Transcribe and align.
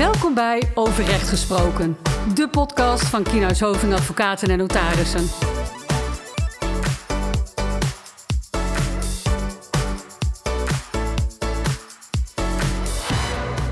Welkom 0.00 0.34
bij 0.34 0.62
Overrecht 0.74 1.28
Gesproken, 1.28 1.96
de 2.34 2.48
podcast 2.48 3.04
van 3.04 3.22
Kienhuis 3.22 3.60
Hoving 3.60 3.92
Advocaten 3.92 4.50
en 4.50 4.58
Notarissen. 4.58 5.26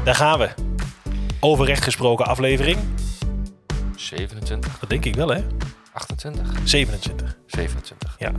Daar 0.05 0.14
gaan 0.14 0.39
we. 0.39 0.51
Overrecht 1.41 1.85
gesproken 1.85 2.27
aflevering. 2.27 2.79
27, 3.97 4.79
Dat 4.79 4.89
denk 4.89 5.05
ik 5.05 5.15
wel, 5.15 5.29
hè? 5.29 5.43
28, 5.93 6.53
27. 6.65 7.37
27. 7.47 8.17
Ja. 8.19 8.33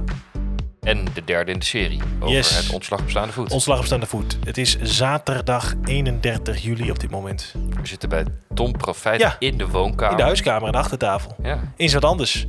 En 0.89 1.05
de 1.13 1.23
derde 1.23 1.51
in 1.51 1.59
de 1.59 1.65
serie 1.65 2.01
over 2.19 2.35
Yes. 2.35 2.57
het 2.57 2.69
ontslag 2.73 2.99
op 3.01 3.09
staande 3.09 3.33
voet. 3.33 3.51
Ontslag 3.51 3.79
op 3.79 3.85
staande 3.85 4.05
voet. 4.05 4.37
Het 4.43 4.57
is 4.57 4.77
zaterdag 4.81 5.73
31 5.85 6.63
juli 6.63 6.91
op 6.91 6.99
dit 6.99 7.09
moment. 7.09 7.53
We 7.81 7.87
zitten 7.87 8.09
bij 8.09 8.25
Tom 8.53 8.71
Profijt 8.71 9.21
Ja. 9.21 9.35
in 9.39 9.57
de 9.57 9.67
woonkamer. 9.67 10.11
In 10.11 10.17
de 10.17 10.23
huiskamer 10.23 10.65
aan 10.65 10.71
de 10.71 10.77
achtertafel. 10.77 11.35
Ja. 11.43 11.73
Eens 11.77 11.93
wat 11.93 12.03
anders. 12.05 12.45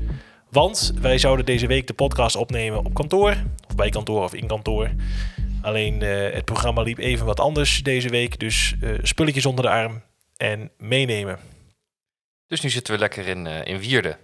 Want 0.51 0.93
wij 1.01 1.19
zouden 1.19 1.45
deze 1.47 1.67
week 1.67 1.87
de 1.87 1.93
podcast 1.93 2.37
opnemen 2.37 2.79
op 2.79 2.95
kantoor. 2.95 3.37
Of 3.69 3.75
bij 3.75 3.91
kantoor 3.91 4.23
of 4.23 4.35
in 4.35 4.47
kantoor. 4.47 4.91
Alleen 5.63 6.03
eh, 6.03 6.33
het 6.35 6.45
programma 6.45 6.83
liep 6.83 6.99
even 6.99 7.27
wat 7.27 7.41
anders 7.41 7.83
deze 7.83 8.09
week. 8.09 8.39
Dus 8.39 8.75
eh, 8.81 8.91
spulletjes 9.03 9.47
onder 9.47 9.65
de 9.65 9.71
arm 9.71 10.03
en 10.37 10.71
meenemen. 10.79 11.39
Dus 12.47 12.61
nu 12.61 12.71
zitten 12.71 12.95
we 12.95 13.01
lekker 13.01 13.27
in, 13.27 13.47
eh, 13.47 13.65
in 13.65 13.79
Wierden. 13.79 14.17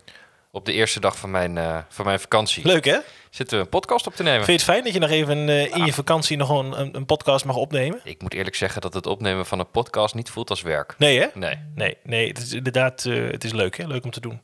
Op 0.56 0.64
de 0.64 0.72
eerste 0.72 1.00
dag 1.00 1.18
van 1.18 1.30
mijn, 1.30 1.58
eh, 1.58 1.78
van 1.88 2.04
mijn 2.04 2.20
vakantie. 2.20 2.66
Leuk 2.66 2.84
hè? 2.84 2.98
Zitten 3.30 3.58
we 3.58 3.64
een 3.64 3.70
podcast 3.70 4.06
op 4.06 4.14
te 4.14 4.22
nemen. 4.22 4.44
Vind 4.44 4.60
je 4.60 4.66
het 4.66 4.74
fijn 4.74 4.84
dat 4.84 4.92
je 4.92 4.98
nog 4.98 5.10
even 5.10 5.48
eh, 5.48 5.74
in 5.74 5.84
je 5.84 5.92
vakantie 5.92 6.36
nog 6.36 6.48
een, 6.48 6.80
een, 6.80 6.96
een 6.96 7.06
podcast 7.06 7.44
mag 7.44 7.56
opnemen? 7.56 8.00
Ik 8.04 8.22
moet 8.22 8.34
eerlijk 8.34 8.56
zeggen 8.56 8.80
dat 8.80 8.94
het 8.94 9.06
opnemen 9.06 9.46
van 9.46 9.58
een 9.58 9.70
podcast 9.70 10.14
niet 10.14 10.30
voelt 10.30 10.50
als 10.50 10.62
werk. 10.62 10.94
Nee 10.98 11.20
hè? 11.20 11.26
Nee. 11.34 11.58
Nee, 11.74 11.96
nee, 12.02 12.28
het 12.28 12.38
is 12.38 12.52
inderdaad, 12.52 13.04
eh, 13.04 13.30
het 13.30 13.44
is 13.44 13.52
leuk, 13.52 13.76
hè? 13.76 13.86
leuk 13.86 14.04
om 14.04 14.10
te 14.10 14.20
doen. 14.20 14.40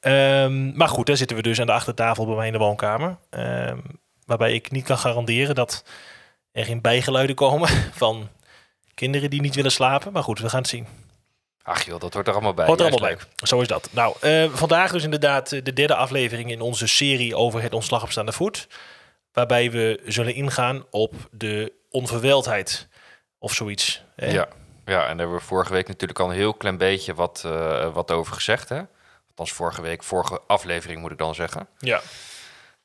Ehm, 0.00 0.76
maar 0.76 0.88
goed, 0.88 1.06
daar 1.06 1.16
zitten 1.16 1.36
we 1.36 1.42
dus 1.42 1.60
aan 1.60 1.66
de 1.66 1.72
achtertafel 1.72 2.26
bij 2.26 2.36
mij 2.36 2.46
in 2.46 2.52
de 2.52 2.58
woonkamer. 2.58 3.18
Ehm, 3.30 3.78
waarbij 4.26 4.52
ik 4.52 4.70
niet 4.70 4.84
kan 4.84 4.98
garanderen 4.98 5.54
dat 5.54 5.84
er 6.52 6.64
geen 6.64 6.80
bijgeluiden 6.80 7.36
komen 7.36 7.68
van 8.02 8.28
kinderen 8.94 9.30
die 9.30 9.40
niet 9.40 9.54
willen 9.54 9.72
slapen. 9.72 10.12
Maar 10.12 10.22
goed, 10.22 10.40
we 10.40 10.48
gaan 10.48 10.60
het 10.60 10.68
zien. 10.68 10.86
Ach 11.66 11.82
joh, 11.84 12.00
dat 12.00 12.14
hoort 12.14 12.26
er 12.26 12.32
allemaal 12.32 12.54
bij. 12.54 12.66
Hoort 12.66 12.80
er 12.80 12.86
allemaal 12.86 13.08
bij. 13.08 13.18
Zo 13.36 13.60
is 13.60 13.66
dat. 13.68 13.88
Nou, 13.92 14.16
eh, 14.20 14.50
vandaag 14.52 14.92
dus 14.92 15.04
inderdaad 15.04 15.48
de 15.48 15.72
derde 15.72 15.94
aflevering 15.94 16.50
in 16.50 16.60
onze 16.60 16.86
serie 16.86 17.36
over 17.36 17.62
het 17.62 17.72
ontslag 17.72 18.02
op 18.02 18.10
staande 18.10 18.32
voet. 18.32 18.68
Waarbij 19.32 19.70
we 19.70 20.00
zullen 20.04 20.34
ingaan 20.34 20.84
op 20.90 21.14
de 21.30 21.72
onverwijldheid 21.90 22.88
of 23.38 23.52
zoiets. 23.54 24.02
hè? 24.16 24.26
Ja. 24.26 24.48
ja, 24.84 25.00
en 25.00 25.06
daar 25.06 25.16
hebben 25.16 25.36
we 25.36 25.42
vorige 25.44 25.72
week 25.72 25.88
natuurlijk 25.88 26.18
al 26.20 26.28
een 26.28 26.34
heel 26.36 26.54
klein 26.54 26.76
beetje 26.76 27.14
wat, 27.14 27.42
eh, 27.46 27.92
wat 27.94 28.10
over 28.10 28.34
gezegd. 28.34 28.68
Hè? 28.68 28.80
Althans, 29.28 29.52
vorige 29.52 29.82
week, 29.82 30.02
vorige 30.02 30.40
aflevering 30.46 31.00
moet 31.00 31.12
ik 31.12 31.18
dan 31.18 31.34
zeggen. 31.34 31.68
ja. 31.78 32.00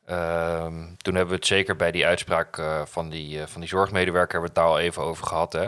Ehm, 0.05 0.95
toen 0.97 1.15
hebben 1.15 1.27
we 1.33 1.35
het 1.35 1.47
zeker 1.47 1.75
bij 1.75 1.91
die 1.91 2.05
uitspraak 2.05 2.57
eh, 2.57 2.81
van, 2.85 3.09
die, 3.09 3.47
van 3.47 3.61
die 3.61 3.69
zorgmedewerker 3.69 4.31
hebben 4.39 4.53
we 4.53 4.59
het 4.59 4.67
daar 4.67 4.77
al 4.77 4.85
even 4.85 5.03
over 5.03 5.25
gehad. 5.25 5.53
Hè? 5.53 5.67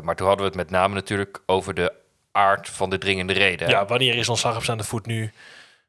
Maar 0.00 0.16
toen 0.16 0.26
hadden 0.26 0.44
we 0.46 0.52
het 0.52 0.54
met 0.54 0.70
name 0.70 0.94
natuurlijk 0.94 1.42
over 1.46 1.74
de 1.74 1.92
aard 2.32 2.68
van 2.68 2.90
de 2.90 2.98
dringende 2.98 3.32
reden. 3.32 3.68
Ja, 3.68 3.84
wanneer 3.86 4.14
is 4.14 4.28
ontslag 4.28 4.56
op 4.56 4.62
staande 4.62 4.84
voet 4.84 5.06
nu 5.06 5.32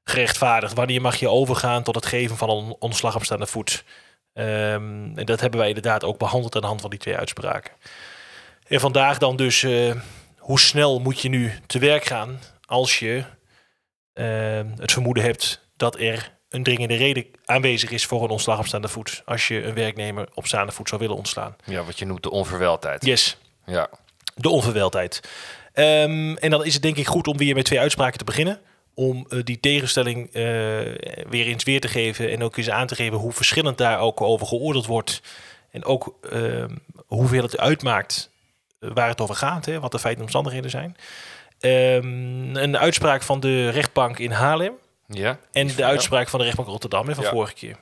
gerechtvaardigd? 0.04 0.74
Wanneer 0.74 1.02
mag 1.02 1.16
je 1.16 1.30
overgaan 1.30 1.84
tot 1.84 1.96
het 1.96 2.06
geven 2.06 2.38
van 2.38 2.50
een 2.50 2.76
ontslag 2.80 3.16
op 3.16 3.24
staande 3.24 3.48
voet? 3.48 3.84
Ehm, 4.34 5.18
en 5.18 5.26
dat 5.26 5.40
hebben 5.40 5.60
wij 5.60 5.68
inderdaad 5.68 6.04
ook 6.04 6.18
behandeld 6.18 6.56
aan 6.56 6.62
de 6.62 6.68
hand 6.68 6.82
van 6.82 6.90
die 6.90 7.00
twee 7.00 7.18
uitspraken. 7.18 7.72
En 8.68 8.80
vandaag 8.80 9.18
dan 9.18 9.36
dus, 9.36 9.64
eh, 9.64 9.96
hoe 10.38 10.60
snel 10.60 11.00
moet 11.00 11.22
je 11.22 11.30
nu 11.30 11.52
te 11.68 11.80
werk 11.80 12.06
gaan 12.06 12.40
als 12.66 13.00
je 13.00 13.24
ehm, 14.14 14.68
het 14.78 14.92
vermoeden 14.92 15.24
hebt 15.24 15.68
dat 15.78 16.00
er 16.00 16.32
een 16.50 16.64
dringende 16.64 16.96
reden 16.96 17.26
aanwezig 17.46 17.90
is 17.90 18.06
voor 18.06 18.24
een 18.24 18.30
ontslag 18.30 18.60
op 18.60 18.66
staande 18.66 18.88
voet. 18.88 19.22
Als 19.26 19.48
je 19.48 19.64
een 19.64 19.74
werknemer 19.74 20.28
op 20.34 20.48
staande 20.48 20.72
voet 20.72 20.90
zou 20.90 21.02
willen 21.02 21.16
ontslaan. 21.16 21.56
Ja, 21.66 21.84
wat 21.84 22.00
je 22.00 22.06
noemt 22.06 22.24
de 22.24 22.30
onverwijldheid. 22.32 23.06
Yes, 23.06 23.38
Ja. 23.66 23.90
de 24.36 24.50
onverwijldheid. 24.50 25.22
Ehm, 25.74 26.36
en 26.36 26.50
dan 26.50 26.66
is 26.66 26.74
het 26.74 26.82
denk 26.82 26.98
ik 26.98 27.08
goed 27.08 27.28
om 27.28 27.38
weer 27.38 27.56
met 27.56 27.66
twee 27.66 27.80
uitspraken 27.80 28.18
te 28.18 28.24
beginnen. 28.24 28.60
Om 28.94 29.26
eh, 29.30 29.40
die 29.44 29.60
tegenstelling 29.60 30.28
eh, 30.28 30.34
weer 31.30 31.46
eens 31.46 31.64
weer 31.64 31.80
te 31.82 31.88
geven. 31.88 32.30
En 32.32 32.44
ook 32.44 32.58
eens 32.58 32.70
aan 32.70 32.88
te 32.88 32.96
geven 32.96 33.18
hoe 33.18 33.32
verschillend 33.32 33.78
daar 33.78 34.00
ook 34.00 34.22
over 34.22 34.48
geoordeeld 34.48 34.86
wordt. 34.86 35.22
En 35.72 35.86
ook 35.86 36.18
ehm, 36.32 36.76
hoeveel 37.06 37.42
het 37.44 37.58
uitmaakt 37.58 38.30
eh, 38.80 38.90
waar 38.94 39.08
het 39.08 39.22
over 39.22 39.36
gaat. 39.36 39.66
Hè, 39.66 39.80
wat 39.80 39.92
de 39.92 40.00
feiten 40.00 40.20
en 40.20 40.26
omstandigheden 40.26 40.70
zijn. 40.70 40.96
Ehm, 41.60 42.56
een 42.56 42.78
uitspraak 42.78 43.24
van 43.24 43.40
de 43.40 43.70
rechtbank 43.70 44.20
in 44.20 44.32
Haarlem. 44.32 44.74
Ja? 45.08 45.40
En 45.52 45.68
de 45.68 45.86
uitspraak 45.86 46.30
van 46.30 46.40
de 46.40 46.46
rechtbank 46.46 46.70
Rotterdam 46.70 47.08
hè, 47.08 47.16
van 47.16 47.24
Ja. 47.24 47.30
vorige 47.30 47.54
keer. 47.54 47.78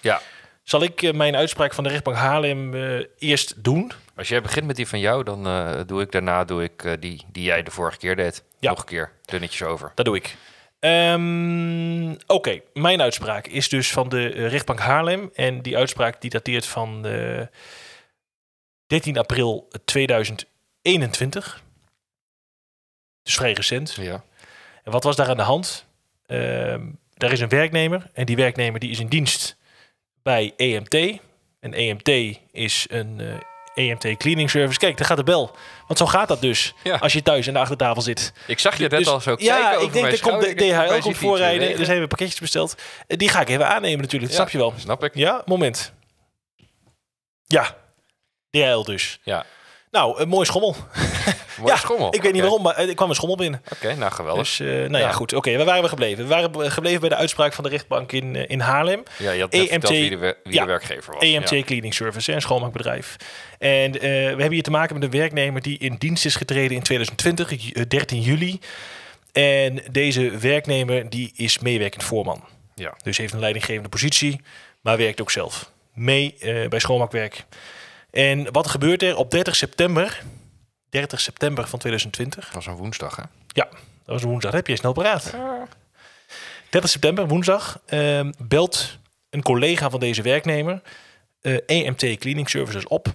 Ja. 0.00 0.20
Zal 0.62 0.82
ik 0.82 1.12
mijn 1.14 1.36
uitspraak 1.36 1.74
van 1.74 1.84
de 1.84 1.90
rechtbank 1.90 2.16
Haarlem 2.16 2.74
eerst 3.18 3.54
doen? 3.64 3.92
Als 4.18 4.28
jij 4.28 4.42
begint 4.42 4.66
met 4.66 4.76
die 4.76 4.88
van 4.88 4.98
jou, 4.98 5.24
dan 5.24 5.46
eh, 5.46 5.80
doe 5.86 6.02
ik 6.02 6.12
daarna 6.12 6.44
doe 6.44 6.62
ik, 6.62 6.84
eh, 6.84 6.92
die 7.00 7.24
die 7.32 7.44
jij 7.44 7.62
de 7.62 7.70
vorige 7.70 7.98
keer 7.98 8.16
deed. 8.16 8.44
Ja. 8.58 8.70
Nog 8.70 8.78
een 8.78 8.84
keer. 8.84 9.12
Dunnetjes 9.24 9.62
over. 9.62 9.92
Dat 9.94 10.04
doe 10.04 10.16
ik. 10.16 10.36
Ehm, 10.78 12.14
Oké, 12.26 12.60
mijn 12.72 13.00
uitspraak 13.00 13.46
is 13.46 13.68
dus 13.68 13.92
van 13.92 14.08
de 14.08 14.32
eh, 14.32 14.48
rechtbank 14.48 14.78
Haarlem. 14.78 15.30
En 15.34 15.62
die 15.62 15.76
uitspraak 15.76 16.20
die 16.20 16.30
dateert 16.30 16.66
van 16.66 17.06
eh 17.06 17.46
13 18.86 19.18
april 19.18 19.68
2021. 19.84 21.62
Dus 23.22 23.34
vrij 23.34 23.52
recent. 23.52 23.94
Ja. 23.94 24.24
En 24.84 24.92
wat 24.92 25.04
was 25.04 25.16
daar 25.16 25.28
aan 25.28 25.36
de 25.36 25.42
hand? 25.42 25.86
Ehm 26.26 26.86
daar 27.14 27.32
is 27.32 27.40
een 27.40 27.48
werknemer. 27.48 28.10
En 28.12 28.26
die 28.26 28.36
werknemer 28.36 28.80
die 28.80 28.90
is 28.90 29.00
in 29.00 29.08
dienst 29.08 29.56
bij 30.22 30.52
EMT. 30.56 31.20
En 31.60 31.74
EMT 31.74 32.38
is 32.52 32.86
een 32.90 33.20
EMT 33.78 34.16
cleaning 34.16 34.50
service. 34.50 34.78
Kijk, 34.78 34.96
daar 34.96 35.06
gaat 35.06 35.16
de 35.16 35.22
bel. 35.24 35.56
Want 35.86 35.98
zo 35.98 36.06
gaat 36.06 36.28
dat 36.28 36.40
dus. 36.40 36.74
Ja. 36.82 36.96
Als 36.96 37.12
je 37.12 37.22
thuis 37.22 37.46
aan 37.48 37.52
de 37.54 37.58
achtertafel 37.60 38.02
zit. 38.02 38.32
Ik 38.46 38.58
zag 38.58 38.74
je 38.76 38.80
net 38.82 38.90
Dus- 38.90 39.06
al 39.08 39.20
zo 39.20 39.34
ja, 39.38 39.72
ik 39.72 39.92
denk 39.92 40.10
dat 40.10 40.20
komt 40.20 40.56
DHL 40.58 40.98
komt 41.00 41.16
voorrijden. 41.16 41.78
Er 41.78 41.84
zijn 41.84 41.98
weer 41.98 42.06
pakketjes 42.08 42.40
besteld. 42.40 42.74
Eh, 43.06 43.16
Die 43.18 43.28
ga 43.28 43.40
ik 43.40 43.48
even 43.48 43.68
aannemen 43.68 44.00
natuurlijk. 44.00 44.22
Dat 44.32 44.40
Ja. 44.40 44.48
snap 44.48 44.50
je 44.50 44.58
wel. 44.58 44.74
Snap 44.80 45.04
ik. 45.04 45.14
Ja, 45.14 45.42
moment. 45.44 45.92
Ja, 47.46 47.76
DHL 48.50 48.82
dus. 48.84 49.18
Ja. 49.22 49.44
Nou, 49.90 50.20
een 50.20 50.28
mooi 50.28 50.46
schommel. 50.46 50.76
Mooie 51.58 51.72
ja, 51.72 51.78
schommel. 51.78 52.14
ik 52.14 52.22
weet 52.22 52.32
niet 52.32 52.40
waarom, 52.42 52.62
maar 52.62 52.74
eh, 52.74 52.88
er 52.88 52.94
kwam 52.94 53.08
een 53.08 53.14
schommel 53.14 53.36
binnen. 53.36 53.62
Oké, 53.72 53.94
nou 53.94 54.12
geweldig. 54.12 54.42
Dus, 54.42 54.60
eh, 54.60 54.66
nou 54.66 54.90
ja, 54.92 54.98
Ja. 54.98 55.12
goed. 55.12 55.32
Oké, 55.32 55.56
waar 55.56 55.64
waren 55.66 55.82
we 55.82 55.88
gebleven? 55.88 56.22
We 56.22 56.28
waren 56.30 56.70
gebleven 56.72 57.00
bij 57.00 57.08
de 57.08 57.14
uitspraak 57.16 57.52
van 57.52 57.64
de 57.64 57.70
rechtbank 57.70 58.12
in, 58.12 58.36
eh, 58.36 58.44
in 58.46 58.60
Haarlem. 58.60 59.02
ja, 59.18 59.30
je 59.30 59.40
had 59.40 59.52
EMT 59.52 59.68
verteld 59.70 59.92
wie 59.92 60.10
de, 60.10 60.36
wie 60.44 60.54
ja. 60.54 60.60
de 60.60 60.66
werkgever 60.66 61.12
was. 61.14 61.22
EMT 61.22 61.50
Ja. 61.50 61.62
Cleaning 61.62 61.94
Service, 61.94 62.32
een 62.32 62.40
schoonmaakbedrijf. 62.40 63.16
En 63.58 63.92
we 63.92 63.98
hebben 64.08 64.50
hier 64.52 64.62
te 64.62 64.70
maken 64.70 64.94
met 64.94 65.02
een 65.04 65.18
werknemer 65.20 65.62
die 65.62 65.78
in 65.78 65.94
dienst 65.98 66.24
is 66.24 66.36
getreden 66.36 66.76
in 66.76 66.82
2020, 66.82 67.50
ju- 67.62 67.70
eh, 67.72 67.82
13 67.88 68.20
juli. 68.20 68.58
En 69.32 69.82
deze 69.90 70.30
werknemer 70.38 71.10
die 71.10 71.32
is 71.36 71.58
meewerkend 71.58 72.04
voorman. 72.04 72.44
Ja. 72.74 72.94
Dus 73.02 73.16
heeft 73.16 73.32
een 73.32 73.40
leidinggevende 73.40 73.88
positie, 73.88 74.40
maar 74.80 74.96
werkt 74.96 75.20
ook 75.20 75.30
zelf 75.30 75.70
mee 75.94 76.34
bij 76.68 76.78
schoonmaakwerk. 76.78 77.44
En 78.10 78.52
wat 78.52 78.66
gebeurt 78.68 79.02
er 79.02 79.16
op 79.16 79.30
30 79.30 79.56
september? 79.56 80.22
30 80.88 81.20
september 81.20 81.66
van 81.68 81.78
2020. 81.78 82.44
Dat 82.44 82.54
was 82.54 82.66
een 82.66 82.76
woensdag, 82.76 83.16
hè? 83.16 83.22
Ja, 83.46 83.64
dat 83.64 83.80
was 84.04 84.22
een 84.22 84.28
woensdag. 84.28 84.50
Dat 84.50 84.60
heb 84.60 84.68
je 84.68 84.76
snel 84.76 84.92
paraat. 84.92 85.34
30 86.70 86.90
september, 86.90 87.28
woensdag, 87.28 87.80
ehm, 87.86 88.32
belt 88.38 88.98
een 89.30 89.42
collega 89.42 89.90
van 89.90 90.00
deze 90.00 90.22
werknemer 90.22 90.82
eh, 91.40 91.56
EMT 91.66 92.18
Cleaning 92.18 92.48
Services 92.50 92.86
op 92.86 93.14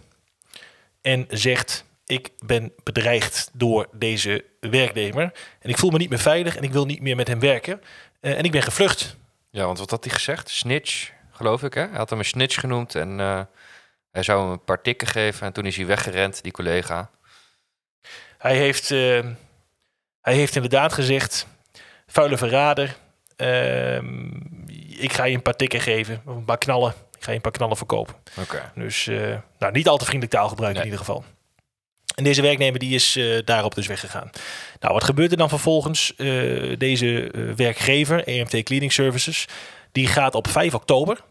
en 1.01 1.25
zegt: 1.29 1.85
Ik 2.05 2.29
ben 2.45 2.71
bedreigd 2.83 3.49
door 3.53 3.87
deze 3.91 4.45
werknemer 4.59 5.31
en 5.59 5.69
ik 5.69 5.77
voel 5.77 5.89
me 5.89 5.97
niet 5.97 6.09
meer 6.09 6.19
veilig 6.19 6.55
en 6.55 6.63
ik 6.63 6.71
wil 6.71 6.85
niet 6.85 7.01
meer 7.01 7.15
met 7.15 7.27
hem 7.27 7.39
werken 7.39 7.81
Eh, 8.19 8.37
en 8.37 8.43
ik 8.43 8.51
ben 8.51 8.63
gevlucht. 8.63 9.15
Ja, 9.49 9.65
want 9.65 9.79
wat 9.79 9.89
had 9.89 10.03
hij 10.03 10.13
gezegd? 10.13 10.49
Snitch, 10.49 11.11
geloof 11.31 11.63
ik, 11.63 11.73
hè? 11.73 11.81
Hij 11.81 11.97
had 11.97 12.09
hem 12.09 12.19
een 12.19 12.25
snitch 12.25 12.59
genoemd 12.59 12.95
en 12.95 13.19
eh, 13.19 13.41
hij 14.11 14.23
zou 14.23 14.41
hem 14.41 14.51
een 14.51 14.63
paar 14.63 14.81
tikken 14.81 15.07
geven. 15.07 15.47
En 15.47 15.53
toen 15.53 15.65
is 15.65 15.75
hij 15.75 15.85
weggerend, 15.85 16.43
die 16.43 16.51
collega. 16.51 17.09
Hij 18.43 18.57
heeft, 18.57 18.91
eh, 18.91 19.19
hij 20.21 20.33
heeft 20.33 20.55
inderdaad 20.55 20.93
gezegd: 20.93 21.47
vuile 22.07 22.37
verrader. 22.37 22.95
ehm, 23.35 24.25
ik 24.97 25.13
ga 25.13 25.23
je 25.23 25.35
een 25.35 25.41
paar 25.41 25.55
tikken 25.55 25.79
geven, 25.81 26.21
of 26.25 26.35
een 26.35 26.45
paar 26.45 26.57
knallen. 26.57 26.93
Ik 27.17 27.23
ga 27.23 27.29
je 27.29 27.35
een 27.35 27.41
paar 27.41 27.51
knallen 27.51 27.77
verkopen. 27.77 28.15
Dus 28.75 29.07
eh, 29.07 29.37
nou, 29.59 29.71
niet 29.73 29.87
al 29.87 29.97
te 29.97 30.05
vriendelijk 30.05 30.35
taalgebruik 30.35 30.71
Nee. 30.73 30.81
in 30.83 30.89
ieder 30.89 31.05
geval. 31.05 31.23
En 32.15 32.23
deze 32.23 32.41
werknemer 32.41 32.79
die 32.79 32.95
is 32.95 33.15
eh, 33.15 33.39
daarop 33.45 33.75
dus 33.75 33.87
weggegaan. 33.87 34.29
Nou, 34.79 34.93
wat 34.93 35.03
gebeurt 35.03 35.31
er 35.31 35.37
dan 35.37 35.49
vervolgens? 35.49 36.15
Eh, 36.15 36.77
deze 36.77 37.31
werkgever, 37.55 38.27
EMT 38.27 38.63
Cleaning 38.63 38.91
Services, 38.93 39.47
die 39.91 40.07
gaat 40.07 40.35
op 40.35 40.47
5 40.47 40.73
oktober 40.73 41.23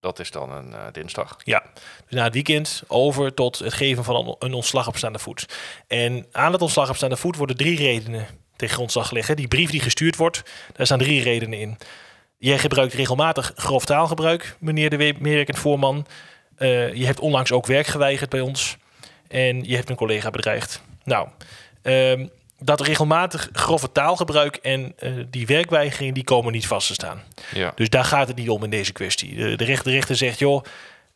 Dat 0.00 0.18
is 0.18 0.30
dan 0.30 0.52
een 0.52 0.72
eh, 0.74 0.80
dinsdag. 0.92 1.36
Ja, 1.44 1.62
dus 2.06 2.18
na 2.18 2.24
het 2.24 2.34
weekend 2.34 2.82
over 2.86 3.34
tot 3.34 3.58
het 3.58 3.72
geven 3.72 4.04
van 4.04 4.36
een- 4.38 4.52
ontslag 4.52 4.86
op 4.88 4.96
staande 4.96 5.18
voet. 5.18 5.46
En 5.86 6.26
aan 6.32 6.52
het 6.52 6.62
ontslag 6.62 6.88
op 6.88 6.96
staande 6.96 7.16
voet 7.16 7.36
worden 7.36 7.56
drie 7.56 7.76
redenen 7.76 8.26
tegen 8.56 8.74
grondslag 8.74 9.10
hè. 9.10 9.34
Die 9.34 9.48
brief 9.48 9.70
die 9.70 9.80
gestuurd 9.80 10.16
wordt, 10.16 10.42
daar 10.72 10.86
staan 10.86 10.98
drie 10.98 11.22
redenen 11.22 11.58
in. 11.58 11.78
Jij 12.38 12.58
gebruikt 12.58 12.94
regelmatig 12.94 13.52
grof 13.54 13.84
taalgebruik, 13.84 14.56
meneer 14.58 14.90
de 14.90 14.96
we- 14.96 15.14
meewerkend 15.18 15.58
voorman. 15.58 16.06
Eh, 16.56 16.94
je 16.94 17.06
hebt 17.06 17.20
onlangs 17.20 17.52
ook 17.52 17.66
werk 17.66 17.86
geweigerd 17.86 18.30
bij 18.30 18.40
ons. 18.40 18.76
En 19.28 19.64
je 19.64 19.76
hebt 19.76 19.90
een 19.90 19.96
collega 19.96 20.30
bedreigd. 20.30 20.82
Nou, 21.04 21.28
ehm, 21.82 22.26
dat 22.62 22.80
regelmatig 22.80 23.48
grove 23.52 23.92
taalgebruik 23.92 24.56
en 24.56 24.92
eh, 24.98 25.12
die 25.30 25.46
werkweigering, 25.46 26.14
die 26.14 26.24
komen 26.24 26.52
niet 26.52 26.66
vast 26.66 26.86
te 26.86 26.92
staan. 26.92 27.22
Ja. 27.54 27.72
Dus 27.74 27.90
daar 27.90 28.04
gaat 28.04 28.28
het 28.28 28.36
niet 28.36 28.48
om 28.48 28.64
in 28.64 28.70
deze 28.70 28.92
kwestie. 28.92 29.34
De, 29.34 29.56
de, 29.56 29.64
rechter, 29.64 29.84
de 29.84 29.90
rechter 29.90 30.16
zegt, 30.16 30.38
joh, 30.38 30.64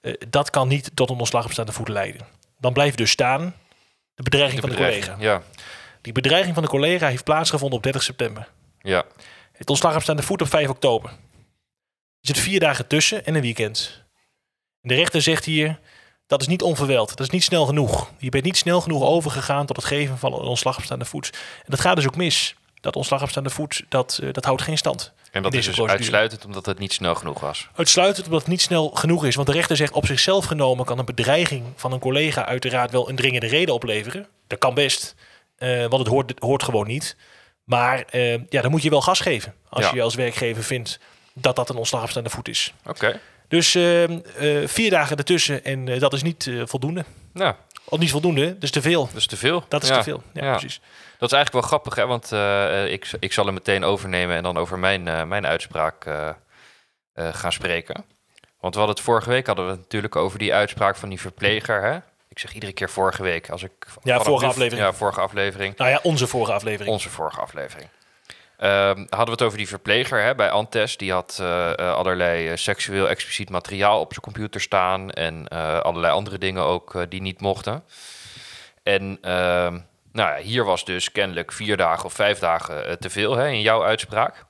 eh, 0.01 0.13
dat 0.29 0.51
kan 0.51 0.69
niet 0.69 0.91
tot 0.95 1.11
een 1.11 1.19
ontslag 1.19 1.45
op 1.45 1.53
staande 1.53 1.73
voet 1.73 1.89
leiden. 1.89 2.27
Dan 2.59 2.73
blijft 2.73 2.97
dus 2.97 3.11
staan 3.11 3.55
de 4.15 4.23
bedreiging 4.23 4.61
van 4.61 4.71
de 4.71 4.77
collega. 4.77 5.17
Ja. 5.19 5.43
Die 6.01 6.13
bedreiging 6.13 6.55
van 6.55 6.63
de 6.63 6.69
collega 6.69 7.09
heeft 7.09 7.25
plaatsgevonden 7.25 7.77
op 7.77 7.83
30 7.83 8.03
september. 8.03 8.49
Ja. 8.81 9.05
Het 9.53 9.71
ontslag 9.71 9.95
op 9.95 10.03
staande 10.03 10.23
voet 10.23 10.43
op 10.43 10.49
5 10.49 10.69
oktober. 10.69 11.11
Er 11.11 11.17
zit 12.21 12.39
vier 12.39 12.61
dagen 12.61 12.87
tussen 12.87 13.25
en 13.25 13.35
een 13.35 13.41
weekend. 13.41 14.05
En 14.81 14.89
de 14.89 14.95
rechter 14.95 15.23
zegt 15.23 15.45
hier, 15.45 15.79
dat 16.27 16.41
is 16.41 16.47
niet 16.47 16.63
onverweld. 16.63 17.09
Dat 17.09 17.21
is 17.21 17.31
niet 17.31 17.43
snel 17.45 17.67
genoeg. 17.67 18.11
Je 18.19 18.29
bent 18.29 18.45
niet 18.45 18.57
snel 18.57 18.81
genoeg 18.81 19.03
overgegaan 19.03 19.67
tot 19.67 19.77
het 19.77 19.85
geven 19.85 20.19
van 20.19 20.33
een 20.33 20.39
ontslag 20.41 20.77
op 20.77 20.85
staande 20.85 21.05
voet. 21.05 21.31
En 21.57 21.65
dat 21.71 21.81
gaat 21.81 21.97
dus 21.97 22.07
ook 22.07 22.17
mis. 22.17 22.55
Dat 22.81 22.97
ontslag 22.97 23.23
op 23.23 23.31
staande 23.31 23.51
voet, 23.51 23.85
dat, 23.89 24.19
eh, 24.23 24.33
dat 24.33 24.45
houdt 24.45 24.63
geen 24.63 24.79
stand. 24.79 25.13
En 25.31 25.43
dat 25.43 25.55
is 25.55 25.59
dus 25.65 25.75
procedure. 25.75 25.99
uitsluitend 25.99 26.45
omdat 26.45 26.67
het 26.67 26.79
niet 26.79 26.93
snel 26.93 27.15
genoeg 27.15 27.41
was. 27.41 27.69
Uitsluitend 27.75 28.27
omdat 28.27 28.41
het 28.41 28.51
niet 28.51 28.61
snel 28.63 28.89
genoeg 28.89 29.25
is. 29.25 29.35
Want 29.35 29.47
de 29.47 29.53
rechter 29.53 29.77
zegt 29.77 29.93
op 29.93 30.07
zichzelf 30.07 30.45
genomen 30.45 30.85
kan 30.85 30.99
een 30.99 31.05
bedreiging 31.05 31.65
van 31.77 31.93
een 31.93 31.99
collega 31.99 32.45
uiteraard 32.47 32.91
wel 32.91 33.09
een 33.09 33.17
dringende 33.17 33.47
reden 33.47 33.75
opleveren. 33.75 34.27
Dat 34.47 34.59
kan 34.59 34.75
best, 34.75 35.15
eh, 35.57 35.79
want 35.79 35.93
het 35.99 36.07
hoort, 36.09 36.33
hoort 36.39 36.63
gewoon 36.63 36.87
niet. 36.87 37.17
Maar 37.65 38.05
eh, 38.11 38.33
ja, 38.49 38.63
dan 38.63 38.71
moet 38.71 38.83
je 38.83 38.91
wel 38.91 39.03
gas 39.03 39.21
geven 39.21 39.55
als 39.69 39.85
Ja. 39.85 39.95
je 39.95 40.03
als 40.03 40.15
werkgever 40.15 40.63
vindt 40.63 40.99
dat 41.33 41.57
dat 41.57 41.69
een 41.69 41.77
ontslag 41.77 42.03
op 42.03 42.11
staande 42.11 42.31
voet 42.31 42.49
is. 42.49 42.73
Oké. 42.87 43.21
Dus 43.49 43.75
eh, 43.75 44.05
eh, 44.05 44.69
vier 44.69 44.91
dagen 44.91 45.17
ertussen 45.17 45.65
en 45.65 45.89
eh, 45.89 46.01
dat 46.01 46.13
is 46.13 46.23
niet 46.23 46.47
eh, 46.47 46.63
voldoende. 46.65 47.05
Nou, 47.33 47.55
Of 47.85 47.99
niet 47.99 48.11
voldoende, 48.11 48.57
is 48.61 48.71
te 48.71 48.83
veel. 48.83 49.09
is 49.15 49.27
te 49.27 49.37
veel. 49.37 49.65
Dat 49.69 49.83
is 49.83 49.89
Ja. 49.89 49.97
te 49.97 50.03
veel. 50.03 50.23
Ja, 50.33 50.45
Ja. 50.45 50.51
precies. 50.51 50.81
Dat 51.19 51.33
is 51.33 51.37
eigenlijk 51.39 51.53
wel 51.53 51.63
grappig, 51.79 51.95
hè? 51.95 52.07
want 52.07 52.33
ik, 52.93 53.11
ik 53.21 53.33
zal 53.33 53.45
hem 53.45 53.55
meteen 53.55 53.85
overnemen 53.85 54.37
en 54.37 54.43
dan 54.43 54.57
over 54.59 54.79
mijn, 54.79 55.29
mijn 55.29 55.47
uitspraak 55.47 56.07
gaan 57.15 57.53
spreken. 57.53 58.05
Want 58.61 58.75
we 58.75 58.81
hadden 58.81 58.97
het 58.97 59.05
vorige 59.05 59.29
week 59.29 59.47
hadden 59.47 59.65
we 59.65 59.71
het 59.71 59.81
natuurlijk 59.81 60.17
over 60.17 60.39
die 60.39 60.55
uitspraak 60.55 60.97
van 60.97 61.09
die 61.09 61.21
verpleger. 61.21 61.83
Hè? 61.83 61.97
Ik 62.29 62.39
zeg 62.39 62.55
iedere 62.55 62.73
keer 62.73 62.91
vorige 62.91 63.23
week. 63.23 63.51
Als 63.51 63.63
ik 63.63 63.73
vanaf 63.87 64.25
vorige 64.25 64.47
aflevering. 64.47 64.87
Ja, 64.87 64.93
vorige 64.93 65.21
aflevering. 65.21 65.77
Nou 65.77 65.91
ja, 65.91 66.01
onze 66.03 66.27
vorige 66.27 66.53
aflevering. 66.53 66.93
Onze 66.93 67.09
vorige 67.11 67.41
aflevering. 67.41 67.89
Ehm, 68.65 68.99
hadden 68.99 69.25
we 69.25 69.31
het 69.31 69.43
over 69.43 69.59
die 69.59 69.69
verpleger 69.69 70.23
hè, 70.23 70.35
bij 70.35 70.51
Antes. 70.51 70.97
Die 70.97 71.13
had 71.13 71.39
eh, 71.41 71.79
eh, 71.79 71.95
allerlei 71.95 72.49
eh, 72.49 72.57
seksueel 72.57 73.09
expliciet 73.09 73.51
materiaal 73.51 74.01
op 74.01 74.11
zijn 74.11 74.25
computer 74.25 74.61
staan. 74.61 75.11
En 75.11 75.49
allerlei 75.83 76.13
andere 76.13 76.39
dingen 76.39 76.63
ook 76.63 77.05
die 77.09 77.21
niet 77.21 77.41
mochten. 77.41 77.85
En 78.83 79.19
ehm, 79.21 79.79
nou 80.13 80.37
ja, 80.37 80.37
hier 80.37 80.65
was 80.65 80.85
dus 80.85 81.13
kennelijk 81.13 81.53
vier 81.53 81.77
dagen 81.77 82.05
of 82.05 82.13
vijf 82.13 82.39
dagen 82.39 82.99
te 82.99 83.11
veel 83.11 83.41
in 83.41 83.61
jouw 83.61 83.85
uitspraak. 83.85 84.45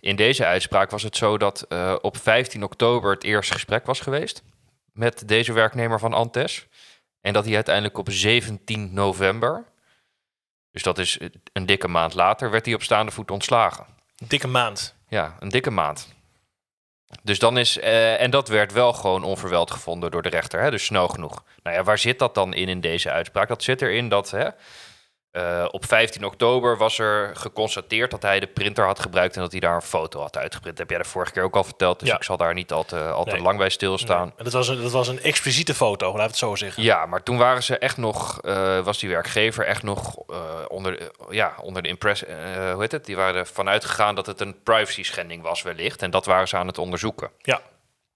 In 0.00 0.16
deze 0.16 0.46
uitspraak 0.46 0.90
was 0.90 1.02
het 1.02 1.16
zo 1.16 1.38
dat 1.38 1.66
op 2.00 2.16
15 2.16 2.64
oktober 2.64 3.10
het 3.10 3.24
eerste 3.24 3.52
gesprek 3.52 3.86
was 3.86 4.00
geweest 4.00 4.42
met 4.92 5.28
deze 5.28 5.52
werknemer 5.52 5.98
van 5.98 6.12
Antes. 6.12 6.66
En 7.20 7.32
dat 7.32 7.44
hij 7.44 7.54
uiteindelijk 7.54 7.98
op 7.98 8.10
17 8.10 8.90
november, 8.92 9.64
dus 10.72 10.82
dat 10.82 10.98
is 10.98 11.18
een 11.52 11.66
dikke 11.66 11.88
maand 11.88 12.14
later, 12.14 12.50
werd 12.50 12.64
hij 12.64 12.74
op 12.74 12.82
staande 12.82 13.12
voet 13.12 13.30
ontslagen. 13.30 13.86
Dikke 14.16 14.48
maand. 14.48 14.94
Ja, 15.08 15.36
een 15.38 15.48
dikke 15.48 15.70
maand. 15.70 16.14
Dus 17.22 17.38
dan 17.38 17.58
is, 17.58 17.78
eh, 17.78 18.20
en 18.20 18.30
dat 18.30 18.48
werd 18.48 18.72
wel 18.72 18.92
gewoon 18.92 19.24
onverweld 19.24 19.70
gevonden 19.70 20.10
door 20.10 20.22
de 20.22 20.28
rechter, 20.28 20.60
hè, 20.60 20.70
dus 20.70 20.84
snel 20.84 21.08
genoeg. 21.08 21.44
Nou 21.62 21.76
ja, 21.76 21.82
waar 21.82 21.98
zit 21.98 22.18
dat 22.18 22.34
dan 22.34 22.54
in 22.54 22.68
in 22.68 22.80
deze 22.80 23.10
uitspraak? 23.10 23.48
Dat 23.48 23.62
zit 23.62 23.82
erin 23.82 24.08
dat 24.08 24.30
hè, 24.30 24.48
eh, 25.30 25.66
op 25.70 25.84
15 25.86 26.24
oktober 26.24 26.76
was 26.76 26.98
er 26.98 27.36
geconstateerd 27.36 28.10
dat 28.10 28.22
hij 28.22 28.40
de 28.40 28.46
printer 28.46 28.84
had 28.84 29.00
gebruikt 29.00 29.34
en 29.36 29.40
dat 29.42 29.50
hij 29.50 29.60
daar 29.60 29.74
een 29.74 29.82
foto 29.82 30.20
had 30.20 30.36
uitgeprint. 30.36 30.76
Dat 30.76 30.88
heb 30.88 30.96
jij 30.96 31.04
de 31.04 31.08
vorige 31.10 31.32
keer 31.32 31.42
ook 31.42 31.56
al 31.56 31.64
verteld, 31.64 31.98
dus 32.00 32.08
Ja. 32.08 32.16
ik 32.16 32.22
zal 32.22 32.36
daar 32.36 32.54
niet 32.54 32.72
al 32.72 32.84
te, 32.84 33.00
al 33.10 33.24
te 33.24 33.30
Nee. 33.32 33.42
lang 33.42 33.58
bij 33.58 33.68
stilstaan. 33.68 34.26
Nee, 34.36 34.44
dat, 34.44 34.52
was 34.52 34.68
een, 34.68 34.82
dat 34.82 34.90
was 34.92 35.08
een 35.08 35.22
expliciete 35.22 35.74
foto, 35.74 36.12
we 36.14 36.20
het 36.22 36.36
zo 36.36 36.54
zeggen. 36.54 36.82
Ja, 36.82 37.06
maar 37.06 37.22
toen 37.22 37.38
waren 37.38 37.62
ze 37.62 37.78
echt 37.78 37.96
nog, 37.96 38.40
eh, 38.42 38.78
was 38.80 38.98
die 38.98 39.08
werkgever 39.08 39.64
echt 39.66 39.82
nog 39.82 40.16
eh, 40.28 40.36
onder, 40.68 40.96
de- 40.98 41.12
ja, 41.30 41.54
onder 41.62 41.82
de 41.82 41.88
impress, 41.88 42.24
eh, 42.24 42.36
hoe 42.72 42.80
heet 42.80 42.92
het? 42.92 43.04
Die 43.04 43.16
waren 43.16 43.34
ervan 43.34 43.68
uitgegaan 43.68 44.14
dat 44.14 44.26
het 44.26 44.40
een 44.40 44.62
privacy 44.62 45.02
schending 45.02 45.42
was 45.42 45.62
wellicht. 45.62 46.02
En 46.02 46.10
dat 46.10 46.24
waren 46.26 46.48
ze 46.48 46.56
aan 46.56 46.66
het 46.66 46.78
onderzoeken. 46.78 47.30
Ja. 47.38 47.60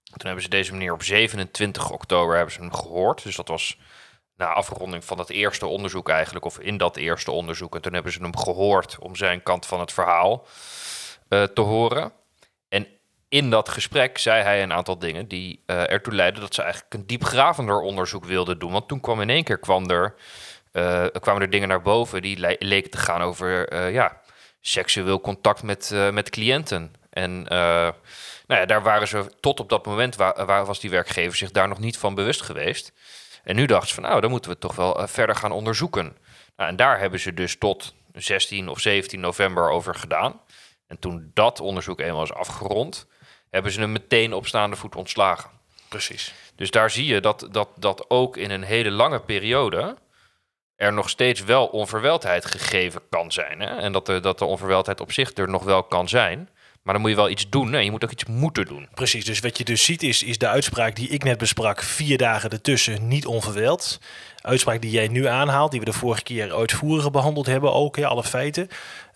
Toen 0.03 0.25
hebben 0.27 0.43
ze 0.43 0.49
deze 0.49 0.71
meneer 0.71 0.93
op 0.93 1.03
27 1.03 1.89
oktober 1.91 2.35
hebben 2.35 2.53
ze 2.53 2.59
hem 2.59 2.73
gehoord. 2.73 3.23
Dus 3.23 3.35
dat 3.35 3.47
was 3.47 3.77
na 4.37 4.45
afronding 4.53 5.05
van 5.05 5.17
dat 5.17 5.29
eerste 5.29 5.65
onderzoek 5.65 6.09
eigenlijk, 6.09 6.45
of 6.45 6.59
in 6.59 6.77
dat 6.77 6.95
eerste 6.97 7.31
onderzoek. 7.31 7.75
En 7.75 7.81
toen 7.81 7.93
hebben 7.93 8.11
ze 8.11 8.21
hem 8.21 8.37
gehoord 8.37 8.97
om 8.99 9.15
zijn 9.15 9.43
kant 9.43 9.65
van 9.65 9.79
het 9.79 9.91
verhaal 9.91 10.45
eh, 11.29 11.43
te 11.43 11.61
horen. 11.61 12.11
En 12.69 12.87
in 13.29 13.49
dat 13.49 13.69
gesprek 13.69 14.17
zei 14.17 14.43
hij 14.43 14.63
een 14.63 14.73
aantal 14.73 14.99
dingen 14.99 15.27
die 15.27 15.63
eh, 15.65 15.91
ertoe 15.91 16.13
leidden 16.13 16.41
dat 16.41 16.53
ze 16.53 16.61
eigenlijk 16.61 16.93
een 16.93 17.07
diepgravender 17.07 17.79
onderzoek 17.79 18.25
wilden 18.25 18.59
doen. 18.59 18.71
Want 18.71 18.87
toen 18.87 18.99
kwam 18.99 19.21
in 19.21 19.29
één 19.29 19.43
keer 19.43 19.59
kwam 19.59 19.89
er, 19.89 20.15
eh, 20.71 21.05
kwamen 21.19 21.41
er 21.41 21.49
dingen 21.49 21.67
naar 21.67 21.81
boven 21.81 22.21
die 22.21 22.39
le- 22.39 22.55
leken 22.59 22.91
te 22.91 22.97
gaan 22.97 23.21
over 23.21 23.75
ja, 23.91 24.21
seksueel 24.61 25.21
contact 25.21 25.63
met, 25.63 25.91
met 26.11 26.29
cliënten. 26.29 26.93
En 27.09 27.43
nou 28.47 28.59
ja, 28.61 28.65
daar 28.65 28.83
waren 28.83 29.07
ze 29.07 29.25
tot 29.39 29.59
op 29.59 29.69
dat 29.69 29.85
moment 29.85 30.15
wa- 30.15 30.45
waar 30.45 30.65
was 30.65 30.79
die 30.79 30.89
werkgever 30.89 31.37
zich 31.37 31.51
daar 31.51 31.67
nog 31.67 31.79
niet 31.79 31.97
van 31.97 32.15
bewust 32.15 32.41
geweest. 32.41 32.91
En 33.45 33.55
nu 33.55 33.65
dachten 33.65 33.87
ze 33.87 33.93
van 33.93 34.03
nou, 34.03 34.21
dan 34.21 34.29
moeten 34.29 34.51
we 34.51 34.57
toch 34.57 34.75
wel 34.75 34.99
eh, 34.99 35.07
verder 35.07 35.35
gaan 35.35 35.51
onderzoeken. 35.51 36.17
Nou, 36.55 36.69
en 36.69 36.75
daar 36.75 36.99
hebben 36.99 37.19
ze 37.19 37.33
dus 37.33 37.57
tot 37.57 37.93
16 38.13 38.69
of 38.69 38.79
17 38.79 39.19
november 39.19 39.69
over 39.69 39.95
gedaan. 39.95 40.41
En 40.87 40.99
toen 40.99 41.31
dat 41.33 41.59
onderzoek 41.59 41.99
eenmaal 41.99 42.23
is 42.23 42.33
afgerond, 42.33 43.07
hebben 43.49 43.71
ze 43.71 43.79
hem 43.79 43.91
meteen 43.91 44.33
op 44.33 44.47
staande 44.47 44.75
voet 44.75 44.95
ontslagen. 44.95 45.49
Precies. 45.89 46.33
Dus 46.55 46.71
daar 46.71 46.89
zie 46.89 47.05
je 47.05 47.21
dat, 47.21 47.47
dat, 47.51 47.69
dat 47.75 48.09
ook 48.09 48.37
in 48.37 48.51
een 48.51 48.63
hele 48.63 48.91
lange 48.91 49.19
periode 49.19 49.97
er 50.75 50.93
nog 50.93 51.09
steeds 51.09 51.43
wel 51.43 51.65
onverweldheid 51.65 52.45
gegeven 52.45 53.01
kan 53.09 53.31
zijn. 53.31 53.59
Hè? 53.59 53.75
En 53.75 53.91
dat 53.91 54.05
de, 54.05 54.19
dat 54.19 54.39
de 54.39 54.45
onverweldheid 54.45 55.01
op 55.01 55.11
zich 55.11 55.33
er 55.33 55.49
nog 55.49 55.63
wel 55.63 55.83
kan 55.83 56.09
zijn. 56.09 56.49
Maar 56.85 56.93
dan 56.93 57.01
moet 57.03 57.11
je 57.11 57.17
wel 57.17 57.29
iets 57.29 57.49
doen 57.49 57.73
en 57.73 57.83
je 57.83 57.91
moet 57.91 58.03
ook 58.03 58.11
iets 58.11 58.25
moeten 58.25 58.65
doen. 58.65 58.87
Precies, 58.93 59.25
dus 59.25 59.39
wat 59.39 59.57
je 59.57 59.63
dus 59.63 59.83
ziet 59.83 60.03
is, 60.03 60.23
is 60.23 60.37
de 60.37 60.47
uitspraak 60.47 60.95
die 60.95 61.07
ik 61.09 61.23
net 61.23 61.37
besprak, 61.37 61.81
vier 61.83 62.17
dagen 62.17 62.49
ertussen, 62.49 63.07
niet 63.07 63.25
onverweld. 63.25 63.99
Uitspraak 64.41 64.81
die 64.81 64.91
jij 64.91 65.07
nu 65.07 65.27
aanhaalt, 65.27 65.71
die 65.71 65.79
we 65.79 65.85
de 65.85 65.93
vorige 65.93 66.23
keer 66.23 66.53
uitvoerig 66.55 67.11
behandeld 67.11 67.45
hebben 67.45 67.73
ook, 67.73 67.95
ja, 67.95 68.07
alle 68.07 68.23
feiten. 68.23 68.67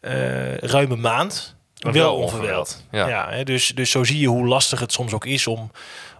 Eh 0.01 0.57
ruime 0.57 0.95
maand, 0.95 1.55
wel, 1.75 1.93
wel 1.93 2.15
onverweld. 2.15 2.83
onverweld, 2.91 3.09
Ja. 3.09 3.29
hè, 3.29 3.43
dus, 3.43 3.67
dus 3.67 3.91
zo 3.91 4.03
zie 4.03 4.19
je 4.19 4.27
hoe 4.27 4.47
lastig 4.47 4.79
het 4.79 4.91
soms 4.91 5.13
ook 5.13 5.25
is 5.25 5.47
om, 5.47 5.71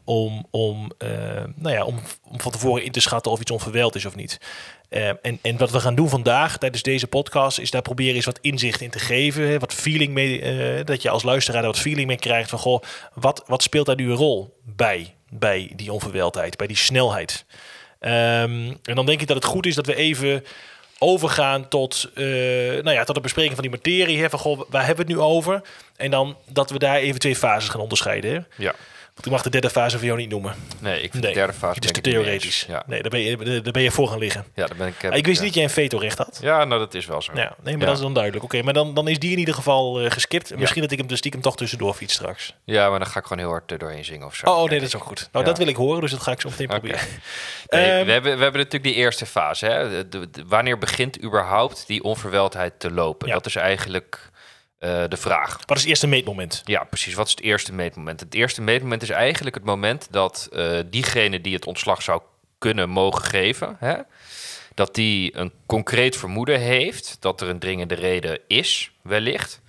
om, 0.10 0.46
om, 0.52 0.92
eh, 0.98 1.10
nou 1.56 1.76
ja, 1.76 1.84
om, 1.84 2.00
van 2.32 2.52
tevoren 2.52 2.84
in 2.84 2.92
te 2.92 3.00
schatten 3.00 3.32
of 3.32 3.40
iets 3.40 3.52
onverweld 3.52 3.96
is 3.96 4.06
of 4.06 4.16
niet. 4.16 4.40
Eh, 4.90 5.08
en, 5.08 5.40
en 5.42 5.58
wat 5.58 5.72
we 5.72 5.80
gaan 5.80 5.96
doen 5.96 6.10
vandaag 6.10 6.58
tijdens 6.58 6.84
deze 6.84 7.08
podcast 7.08 7.60
is 7.60 7.72
daar 7.72 7.82
proberen 7.82 8.16
eens 8.16 8.26
wat 8.26 8.40
inzicht 8.42 8.82
in 8.82 8.90
te 8.90 9.00
geven. 9.00 9.60
Wat 9.60 9.74
feeling 9.74 10.14
mee, 10.14 10.42
eh, 10.42 10.86
dat 10.86 11.02
je 11.02 11.10
als 11.10 11.24
luisteraar 11.24 11.62
er 11.62 11.68
wat 11.68 11.80
feeling 11.80 12.08
mee 12.08 12.18
krijgt 12.18 12.50
van 12.50 12.60
goh, 12.60 12.82
wat, 13.14 13.44
wat 13.48 13.64
speelt 13.64 13.86
daar 13.86 13.96
nu 13.96 14.10
een 14.10 14.16
rol 14.16 14.58
bij, 14.64 15.16
bij 15.30 15.72
die 15.76 15.94
onverweldheid, 15.94 16.58
bij 16.58 16.68
die 16.68 16.78
snelheid. 16.78 17.46
Ehm, 18.00 18.74
en 18.84 18.96
dan 18.96 19.06
denk 19.06 19.22
ik 19.22 19.28
dat 19.28 19.36
het 19.36 19.46
goed 19.46 19.66
is 19.66 19.76
dat 19.76 19.86
we 19.86 19.96
even 19.96 20.44
overgaan 21.00 21.68
tot, 21.68 22.10
nou 22.14 22.92
ja, 22.92 23.04
tot 23.04 23.16
de 23.16 23.22
bespreking 23.22 23.56
van 23.56 23.64
die 23.64 23.72
materie. 23.72 24.22
Hè, 24.22 24.30
van 24.30 24.40
goh, 24.40 24.62
waar 24.70 24.86
hebben 24.86 25.06
we 25.06 25.12
het 25.12 25.22
nu 25.22 25.28
over? 25.28 25.62
En 25.96 26.12
dan 26.12 26.38
dat 26.46 26.70
we 26.70 26.80
daar 26.80 26.98
even 26.98 27.20
twee 27.20 27.36
fases 27.36 27.70
gaan 27.70 27.82
onderscheiden. 27.82 28.48
Ja. 28.56 28.76
Ik 29.24 29.32
mag 29.32 29.42
de 29.42 29.50
derde 29.50 29.70
fase 29.70 29.98
voor 29.98 30.06
jou 30.06 30.18
niet 30.20 30.30
noemen. 30.30 30.56
Nee, 30.80 31.02
ik 31.02 31.12
vind 31.12 31.24
Nee, 31.24 31.34
de 31.34 31.40
derde 31.40 31.54
fase 31.54 31.80
te 31.80 31.90
mee 31.94 32.02
theoretisch. 32.02 32.66
Ja, 32.68 32.84
Nee, 32.88 33.02
daar 33.02 33.12
ben, 33.12 33.20
je, 33.20 33.62
daar 33.62 33.72
ben 33.72 33.82
je 33.82 33.92
voor 33.92 34.08
gaan 34.08 34.20
liggen. 34.20 34.46
ja 34.56 34.66
daar 34.68 34.78
ben 34.78 34.88
ik... 34.88 34.94
heb 34.98 35.14
ik 35.16 35.26
wist 35.26 35.38
eh, 35.38 35.44
niet 35.44 35.54
dat 35.54 35.54
jij 35.54 35.64
een 35.64 35.70
veto-recht 35.70 36.18
had. 36.18 36.40
Ja, 36.42 36.64
nou 36.66 36.80
dat 36.80 36.94
is 36.94 37.06
wel 37.06 37.22
zo. 37.22 37.32
Ja, 37.36 37.56
nee, 37.64 37.78
maar 37.78 37.86
dat 37.86 37.96
is 37.96 38.02
dan 38.02 38.14
duidelijk. 38.14 38.44
Oké, 38.44 38.62
maar 38.62 38.74
dan, 38.74 38.94
dan 38.94 39.08
is 39.08 39.20
die 39.20 39.32
in 39.32 39.38
ieder 39.40 39.54
geval 39.54 40.00
eh, 40.00 40.12
geskipt. 40.12 40.56
Misschien 40.58 40.82
dat 40.82 40.92
ik 40.92 40.98
hem 40.98 41.08
dus 41.08 41.18
stiekem 41.18 41.42
toch 41.42 41.56
tussendoor 41.58 41.94
fiets 41.94 42.14
straks. 42.14 42.54
Ja, 42.64 42.90
maar 42.90 43.00
dan 43.00 43.08
ga 43.08 43.20
ik 43.20 43.26
gewoon 43.26 43.44
heel 43.44 43.50
hard 43.52 43.72
er 43.72 43.78
doorheen 43.78 44.06
zingen 44.06 44.26
of 44.28 44.36
zo. 44.36 44.46
Oh, 44.46 44.62
oh, 44.62 44.70
nee, 44.70 44.80
dat 44.80 44.88
is 44.88 44.96
ook 44.96 45.04
goed. 45.04 45.30
Nou, 45.32 45.46
dat 45.46 45.58
wil 45.58 45.68
ik 45.68 45.76
horen, 45.76 46.02
dus 46.02 46.12
dat 46.12 46.22
ga 46.22 46.32
ik 46.32 46.42
zo 46.42 46.50
meteen 46.50 46.68
proberen. 46.68 47.00
Nee, 47.70 47.92
Ehm, 47.92 48.06
we, 48.06 48.12
hebben, 48.12 48.38
we 48.38 48.44
hebben 48.44 48.62
natuurlijk 48.62 48.84
die 48.84 48.94
eerste 49.04 49.26
fase. 49.26 49.66
Hè? 49.66 49.90
De- 49.90 50.10
de- 50.10 50.30
de- 50.30 50.44
wanneer 50.48 50.78
begint 50.78 51.24
überhaupt 51.24 51.84
die 51.88 52.04
onverweldheid 52.04 52.74
te 52.78 52.92
lopen? 52.92 53.30
Dat 53.30 53.46
is 53.46 53.56
eigenlijk 53.56 54.30
eh, 54.80 55.04
de 55.08 55.18
vraag. 55.18 55.60
Wat 55.66 55.78
is 55.78 55.84
het 55.84 55.90
eerste 55.90 56.08
meetmoment? 56.08 56.62
Ja, 56.66 56.84
precies. 56.84 57.14
Wat 57.14 57.26
is 57.26 57.32
het 57.32 57.42
eerste 57.42 57.74
meetmoment? 57.74 58.20
Het 58.20 58.34
eerste 58.34 58.62
meetmoment 58.62 59.02
is 59.02 59.10
eigenlijk 59.10 59.56
het 59.56 59.66
moment 59.66 60.08
dat 60.12 60.50
eh, 60.52 60.80
diegene 60.86 61.42
die 61.42 61.54
het 61.54 61.66
ontslag 61.66 62.02
zou 62.02 62.22
kunnen 62.58 62.90
mogen 62.90 63.24
geven, 63.24 63.76
hè, 63.80 63.96
dat 64.74 64.96
die 64.96 65.38
een 65.38 65.52
concreet 65.66 66.18
vermoeden 66.18 66.60
heeft 66.60 67.18
dat 67.20 67.42
er 67.42 67.50
een 67.50 67.60
dringende 67.60 67.96
reden 67.96 68.40
is, 68.48 68.92
wellicht. 69.02 69.62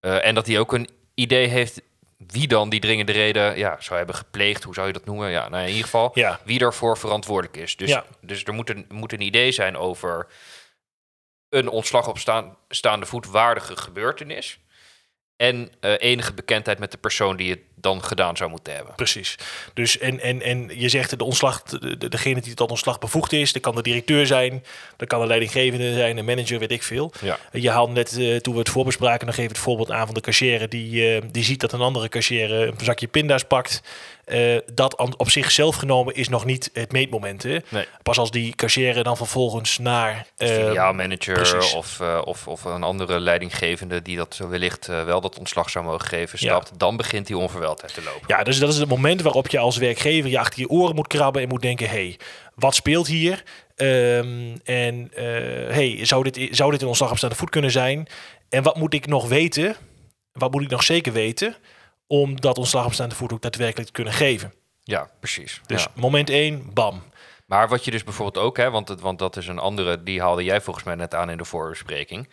Eh, 0.00 0.26
en 0.26 0.34
dat 0.34 0.46
hij 0.46 0.58
ook 0.58 0.72
een 0.72 0.88
idee 1.14 1.46
heeft 1.46 1.80
wie 2.26 2.48
dan 2.48 2.68
die 2.68 2.80
dringende 2.80 3.12
reden 3.12 3.58
ja, 3.58 3.76
zou 3.80 3.96
hebben 3.96 4.16
gepleegd. 4.16 4.62
Hoe 4.64 4.74
zou 4.74 4.86
je 4.86 4.92
dat 4.92 5.04
noemen? 5.04 5.30
Ja, 5.30 5.48
nou, 5.48 5.62
in 5.62 5.68
ieder 5.68 5.84
geval 5.84 6.10
Ja. 6.14 6.40
wie 6.44 6.58
daarvoor 6.58 6.98
verantwoordelijk 6.98 7.56
is. 7.56 7.76
Dus, 7.76 7.88
Ja. 7.88 8.04
dus 8.20 8.44
er 8.44 8.54
moet 8.54 8.70
een, 8.70 8.86
moet 8.88 9.12
een 9.12 9.20
idee 9.20 9.52
zijn 9.52 9.76
over 9.76 10.26
een 11.50 11.68
ontslag 11.68 12.08
op 12.08 12.18
staan, 12.18 12.56
staande 12.68 13.06
voet 13.06 13.26
waardige 13.26 13.76
gebeurtenis. 13.76 14.58
En 15.36 15.70
eh, 15.80 15.92
enige 15.98 16.34
bekendheid 16.34 16.78
met 16.78 16.90
de 16.90 16.98
persoon 16.98 17.36
die 17.36 17.50
het 17.50 17.60
dan 17.74 18.04
gedaan 18.04 18.36
zou 18.36 18.50
moeten 18.50 18.74
hebben. 18.74 18.94
Precies. 18.94 19.34
Dus 19.74 19.98
en, 19.98 20.20
en, 20.20 20.42
en 20.42 20.70
je 20.80 20.88
zegt 20.88 21.18
de 21.18 21.24
ontslag, 21.24 21.62
de, 21.62 21.96
de- 21.96 22.08
degene 22.08 22.40
die 22.40 22.54
tot 22.54 22.70
ontslag 22.70 22.98
bevoegd 22.98 23.32
is, 23.32 23.52
dat 23.52 23.62
kan 23.62 23.74
de 23.74 23.82
directeur 23.82 24.26
zijn, 24.26 24.64
dat 24.96 25.08
kan 25.08 25.20
de 25.20 25.26
leidinggevende 25.26 25.92
zijn, 25.94 26.16
een 26.16 26.24
manager, 26.24 26.58
weet 26.58 26.70
ik 26.72 26.82
veel. 26.82 27.12
Ja. 27.20 27.38
Je 27.52 27.70
haalde 27.70 27.92
net, 27.92 28.16
eh, 28.18 28.36
toen 28.36 28.52
we 28.52 28.58
het 28.58 28.68
voorbespraken, 28.68 29.26
nog 29.26 29.36
even 29.36 29.50
het 29.50 29.58
voorbeeld 29.58 29.90
aan 29.90 30.06
van 30.06 30.14
de 30.14 30.20
cashier 30.20 30.68
die, 30.68 31.14
eh, 31.16 31.22
die 31.30 31.44
ziet 31.44 31.60
dat 31.60 31.72
een 31.72 31.80
andere 31.80 32.08
cashier 32.08 32.52
een 32.52 32.74
zakje 32.82 33.06
pinda's 33.08 33.44
pakt. 33.44 33.82
Eh, 34.28 34.58
dat 34.74 35.16
op 35.16 35.30
zichzelf 35.30 35.76
genomen 35.76 36.14
is 36.14 36.28
nog 36.28 36.44
niet 36.44 36.70
het 36.72 36.92
meetmoment. 36.92 37.42
Hè? 37.42 37.58
Nee. 37.68 37.84
Pas 38.02 38.18
als 38.18 38.30
die 38.30 38.54
cashier 38.54 39.02
dan 39.02 39.16
vervolgens 39.16 39.78
naar... 39.78 40.26
eh, 40.36 40.48
Filiaalmanager 40.48 41.74
of, 41.76 42.00
eh, 42.00 42.22
of, 42.24 42.48
of 42.48 42.64
een 42.64 42.82
andere 42.82 43.20
leidinggevende 43.20 44.02
die 44.02 44.16
dat 44.16 44.40
wellicht 44.48 44.86
wel 44.86 45.20
dat 45.20 45.38
ontslag 45.38 45.70
zou 45.70 45.84
mogen 45.84 46.06
geven, 46.08 46.38
Ja. 46.42 46.62
dan 46.76 46.96
begint 46.96 47.26
die 47.26 47.36
onverweldheid 47.38 47.94
te 47.94 48.02
lopen. 48.02 48.22
Ja, 48.26 48.42
dus 48.42 48.58
dat 48.58 48.68
is 48.68 48.78
het 48.78 48.88
moment 48.88 49.22
waarop 49.22 49.48
je 49.48 49.58
als 49.58 49.76
werkgever 49.76 50.30
je 50.30 50.38
achter 50.38 50.60
je 50.60 50.68
oren 50.68 50.94
moet 50.94 51.06
krabben 51.06 51.42
en 51.42 51.48
moet 51.48 51.62
denken: 51.62 51.88
hé, 51.88 51.92
hey, 51.94 52.18
wat 52.54 52.74
speelt 52.74 53.06
hier? 53.06 53.42
Ehm, 53.76 54.56
en 54.64 55.10
hey, 55.68 55.98
zou 56.02 56.30
dit, 56.30 56.56
zou 56.56 56.70
dit 56.70 56.82
een 56.82 56.88
ontslag 56.88 57.10
op 57.10 57.16
staande 57.16 57.36
voet 57.36 57.50
kunnen 57.50 57.70
zijn? 57.70 58.08
En 58.48 58.62
wat 58.62 58.76
moet 58.76 58.94
ik 58.94 59.06
nog 59.06 59.28
weten? 59.28 59.76
Wat 60.32 60.50
moet 60.52 60.62
ik 60.62 60.70
nog 60.70 60.82
zeker 60.82 61.12
weten? 61.12 61.56
Om 62.10 62.40
dat 62.40 62.58
ontslag 62.58 62.84
op 62.84 62.92
staande 62.92 63.14
voet 63.14 63.32
ook 63.32 63.42
daadwerkelijk 63.42 63.86
te 63.86 63.92
kunnen 63.94 64.12
geven. 64.12 64.54
Ja, 64.82 65.10
precies. 65.20 65.60
Dus 65.66 65.82
Ja. 65.82 65.90
moment 65.94 66.30
1, 66.30 66.70
bam. 66.74 67.02
Maar 67.46 67.68
wat 67.68 67.84
je 67.84 67.90
dus 67.90 68.04
bijvoorbeeld 68.04 68.44
ook, 68.44 68.56
hè, 68.56 68.70
want, 68.70 68.88
het, 68.88 69.00
want 69.00 69.18
dat 69.18 69.36
is 69.36 69.46
een 69.46 69.58
andere, 69.58 70.02
die 70.02 70.20
haalde 70.20 70.44
jij 70.44 70.60
volgens 70.60 70.84
mij 70.84 70.94
net 70.94 71.14
aan 71.14 71.30
in 71.30 71.36
de 71.36 71.44
voorbespreking. 71.44 72.28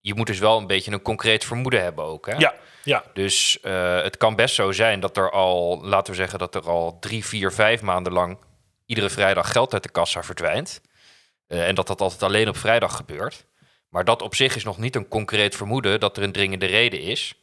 Je 0.00 0.14
moet 0.14 0.26
dus 0.26 0.38
wel 0.38 0.58
een 0.58 0.66
beetje 0.66 0.92
een 0.92 1.02
concreet 1.02 1.44
vermoeden 1.44 1.82
hebben 1.82 2.04
ook. 2.04 2.26
Hè? 2.26 2.36
Ja, 2.36 2.54
ja, 2.84 3.04
Dus 3.14 3.60
eh, 3.60 4.02
het 4.02 4.16
kan 4.16 4.36
best 4.36 4.54
zo 4.54 4.72
zijn 4.72 5.00
dat 5.00 5.16
er 5.16 5.30
al, 5.30 5.80
laten 5.84 6.12
we 6.12 6.18
zeggen, 6.18 6.38
dat 6.38 6.54
er 6.54 6.68
al 6.68 6.98
drie, 6.98 7.24
vier, 7.24 7.52
vijf 7.52 7.82
maanden 7.82 8.12
lang 8.12 8.38
iedere 8.86 9.10
vrijdag 9.10 9.52
geld 9.52 9.72
uit 9.72 9.82
de 9.82 9.88
kassa 9.90 10.22
verdwijnt. 10.22 10.80
Eh, 11.46 11.68
en 11.68 11.74
dat 11.74 11.86
dat 11.86 12.00
altijd 12.00 12.22
alleen 12.22 12.48
op 12.48 12.56
vrijdag 12.56 12.96
gebeurt. 12.96 13.46
Maar 13.88 14.04
dat 14.04 14.22
op 14.22 14.34
zich 14.34 14.56
is 14.56 14.64
nog 14.64 14.78
niet 14.78 14.96
een 14.96 15.08
concreet 15.08 15.56
vermoeden 15.56 16.00
dat 16.00 16.16
er 16.16 16.22
een 16.22 16.32
dringende 16.32 16.66
reden 16.66 17.00
is. 17.00 17.41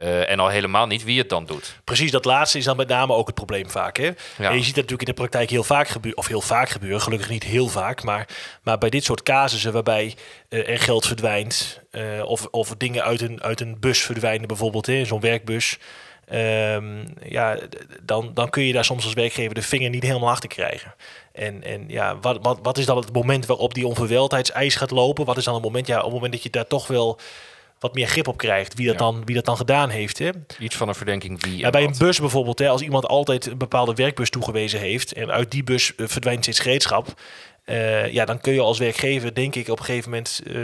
Eh, 0.00 0.30
en 0.30 0.38
al 0.38 0.48
helemaal 0.48 0.86
niet 0.86 1.04
wie 1.04 1.18
het 1.18 1.28
dan 1.28 1.46
doet. 1.46 1.80
precies 1.84 2.10
dat 2.10 2.24
laatste 2.24 2.58
is 2.58 2.64
dan 2.64 2.76
met 2.76 2.88
name 2.88 3.14
ook 3.14 3.26
het 3.26 3.34
probleem 3.34 3.70
vaak. 3.70 3.96
Hè? 3.96 4.04
Ja. 4.04 4.50
En 4.50 4.56
je 4.56 4.62
ziet 4.62 4.74
dat 4.74 4.90
natuurlijk 4.90 5.00
in 5.00 5.14
de 5.14 5.20
praktijk 5.20 5.50
heel 5.50 5.64
vaak 5.64 5.88
gebeuren, 5.88 6.20
of 6.20 6.26
heel 6.26 6.40
vaak 6.40 6.68
gebeuren, 6.68 7.00
gelukkig 7.00 7.28
niet 7.28 7.42
heel 7.42 7.68
vaak, 7.68 8.02
maar, 8.02 8.28
maar 8.62 8.78
bij 8.78 8.90
dit 8.90 9.04
soort 9.04 9.22
casussen 9.22 9.72
waarbij 9.72 10.14
eh, 10.48 10.68
er 10.68 10.78
geld 10.78 11.06
verdwijnt, 11.06 11.80
eh, 11.90 12.02
of, 12.24 12.46
of 12.50 12.74
dingen 12.78 13.02
uit 13.02 13.20
een, 13.20 13.42
uit 13.42 13.60
een 13.60 13.76
bus 13.80 14.00
verdwijnen, 14.00 14.48
bijvoorbeeld 14.48 14.86
hè, 14.86 15.04
zo'n 15.04 15.20
werkbus, 15.20 15.78
ehm, 16.26 17.04
ja, 17.22 17.58
dan, 18.02 18.30
dan 18.34 18.50
kun 18.50 18.62
je 18.62 18.72
daar 18.72 18.84
soms 18.84 19.04
als 19.04 19.14
werkgever 19.14 19.54
de 19.54 19.62
vinger 19.62 19.90
niet 19.90 20.02
helemaal 20.02 20.30
achter 20.30 20.48
krijgen. 20.48 20.94
En, 21.32 21.62
en 21.62 21.84
ja, 21.88 22.18
wat, 22.20 22.38
wat, 22.42 22.58
wat 22.62 22.78
is 22.78 22.86
dan 22.86 22.96
het 22.96 23.12
moment 23.12 23.46
waarop 23.46 23.74
die 23.74 23.86
onverweldheidseis 23.86 24.74
gaat 24.74 24.90
lopen? 24.90 25.24
Wat 25.24 25.36
is 25.36 25.44
dan 25.44 25.54
het 25.54 25.62
moment, 25.62 25.86
ja, 25.86 25.96
op 25.96 26.04
het 26.04 26.12
moment 26.12 26.32
dat 26.32 26.42
je 26.42 26.50
daar 26.50 26.66
toch 26.66 26.86
wel 26.86 27.18
wat 27.80 27.94
meer 27.94 28.06
grip 28.06 28.28
op 28.28 28.36
krijgt, 28.36 28.74
wie 28.74 28.86
dat, 28.86 28.94
Ja. 28.94 29.00
dan, 29.00 29.22
wie 29.24 29.34
dat 29.34 29.44
dan 29.44 29.56
gedaan 29.56 29.88
heeft. 29.88 30.18
Hè? 30.18 30.30
Iets 30.58 30.76
van 30.76 30.88
een 30.88 30.94
verdenking 30.94 31.44
wie. 31.44 31.70
Bij 31.70 31.84
een 31.84 31.94
bus 31.98 32.20
bijvoorbeeld, 32.20 32.58
hè, 32.58 32.68
als 32.68 32.82
iemand 32.82 33.06
altijd 33.06 33.46
een 33.46 33.58
bepaalde 33.58 33.94
werkbus 33.94 34.30
toegewezen 34.30 34.80
heeft 34.80 35.12
en 35.12 35.30
uit 35.30 35.50
die 35.50 35.64
bus 35.64 35.94
eh, 35.94 36.06
verdwijnt 36.08 36.42
steeds 36.42 36.58
gereedschap, 36.58 37.14
eh, 37.64 38.12
ja, 38.12 38.24
dan 38.24 38.40
kun 38.40 38.52
je 38.52 38.60
als 38.60 38.78
werkgever, 38.78 39.34
denk 39.34 39.54
ik, 39.54 39.68
op 39.68 39.78
een 39.78 39.84
gegeven 39.84 40.10
moment, 40.10 40.40
eh, 40.46 40.54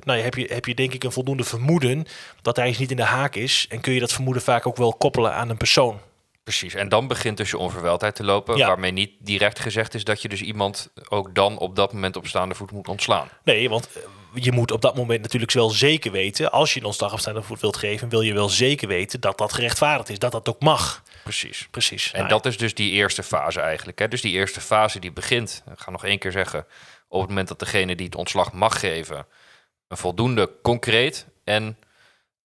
nou, 0.00 0.18
heb, 0.20 0.34
je, 0.34 0.50
heb 0.52 0.66
je 0.66 0.74
denk 0.74 0.92
ik 0.92 1.04
een 1.04 1.12
voldoende 1.12 1.44
vermoeden 1.44 2.06
dat 2.42 2.56
hij 2.56 2.66
eens 2.66 2.78
niet 2.78 2.90
in 2.90 2.96
de 2.96 3.02
haak 3.02 3.34
is 3.34 3.66
en 3.68 3.80
kun 3.80 3.92
je 3.92 4.00
dat 4.00 4.12
vermoeden 4.12 4.42
vaak 4.42 4.66
ook 4.66 4.76
wel 4.76 4.94
koppelen 4.94 5.34
aan 5.34 5.50
een 5.50 5.56
persoon. 5.56 5.98
Precies. 6.44 6.74
En 6.74 6.88
dan 6.88 7.06
begint 7.08 7.36
dus 7.36 7.50
je 7.50 7.58
onverweldheid 7.58 8.14
te 8.14 8.24
lopen. 8.24 8.56
Ja. 8.56 8.66
Waarmee 8.66 8.90
niet 8.90 9.10
direct 9.18 9.58
gezegd 9.58 9.94
is 9.94 10.04
dat 10.04 10.22
je 10.22 10.28
dus 10.28 10.40
iemand 10.40 10.90
ook 11.08 11.34
dan 11.34 11.58
op 11.58 11.76
dat 11.76 11.92
moment 11.92 12.16
op 12.16 12.26
staande 12.26 12.54
voet 12.54 12.70
moet 12.70 12.88
ontslaan. 12.88 13.28
Nee, 13.44 13.68
want 13.68 13.88
je 14.34 14.52
moet 14.52 14.70
op 14.70 14.80
dat 14.80 14.96
moment 14.96 15.22
natuurlijk 15.22 15.52
wel 15.52 15.70
zeker 15.70 16.10
weten, 16.12 16.52
als 16.52 16.74
je 16.74 16.80
een 16.80 16.86
ontslag 16.86 17.22
voet 17.44 17.60
wilt 17.60 17.76
geven, 17.76 18.08
wil 18.08 18.20
je 18.20 18.32
wel 18.34 18.48
zeker 18.48 18.88
weten 18.88 19.20
dat 19.20 19.38
dat 19.38 19.52
gerechtvaardigd 19.52 20.08
is, 20.08 20.18
dat 20.18 20.32
dat 20.32 20.48
ook 20.48 20.60
mag. 20.60 21.02
Precies. 21.22 21.68
Precies. 21.70 22.12
En 22.12 22.18
Nou, 22.18 22.28
dat 22.28 22.46
is 22.46 22.56
dus 22.56 22.74
die 22.74 22.90
eerste 22.90 23.22
fase 23.22 23.60
eigenlijk. 23.60 23.98
Hè? 23.98 24.08
Dus 24.08 24.20
die 24.20 24.32
eerste 24.32 24.60
fase 24.60 24.98
die 24.98 25.12
begint, 25.12 25.62
ik 25.72 25.78
ga 25.78 25.90
nog 25.90 26.04
één 26.04 26.18
keer 26.18 26.32
zeggen, 26.32 26.66
op 27.08 27.20
het 27.20 27.28
moment 27.28 27.48
dat 27.48 27.58
degene 27.58 27.94
die 27.96 28.06
het 28.06 28.14
ontslag 28.14 28.52
mag 28.52 28.80
geven, 28.80 29.26
een 29.88 29.96
voldoende 29.96 30.50
concreet 30.62 31.26
en 31.44 31.78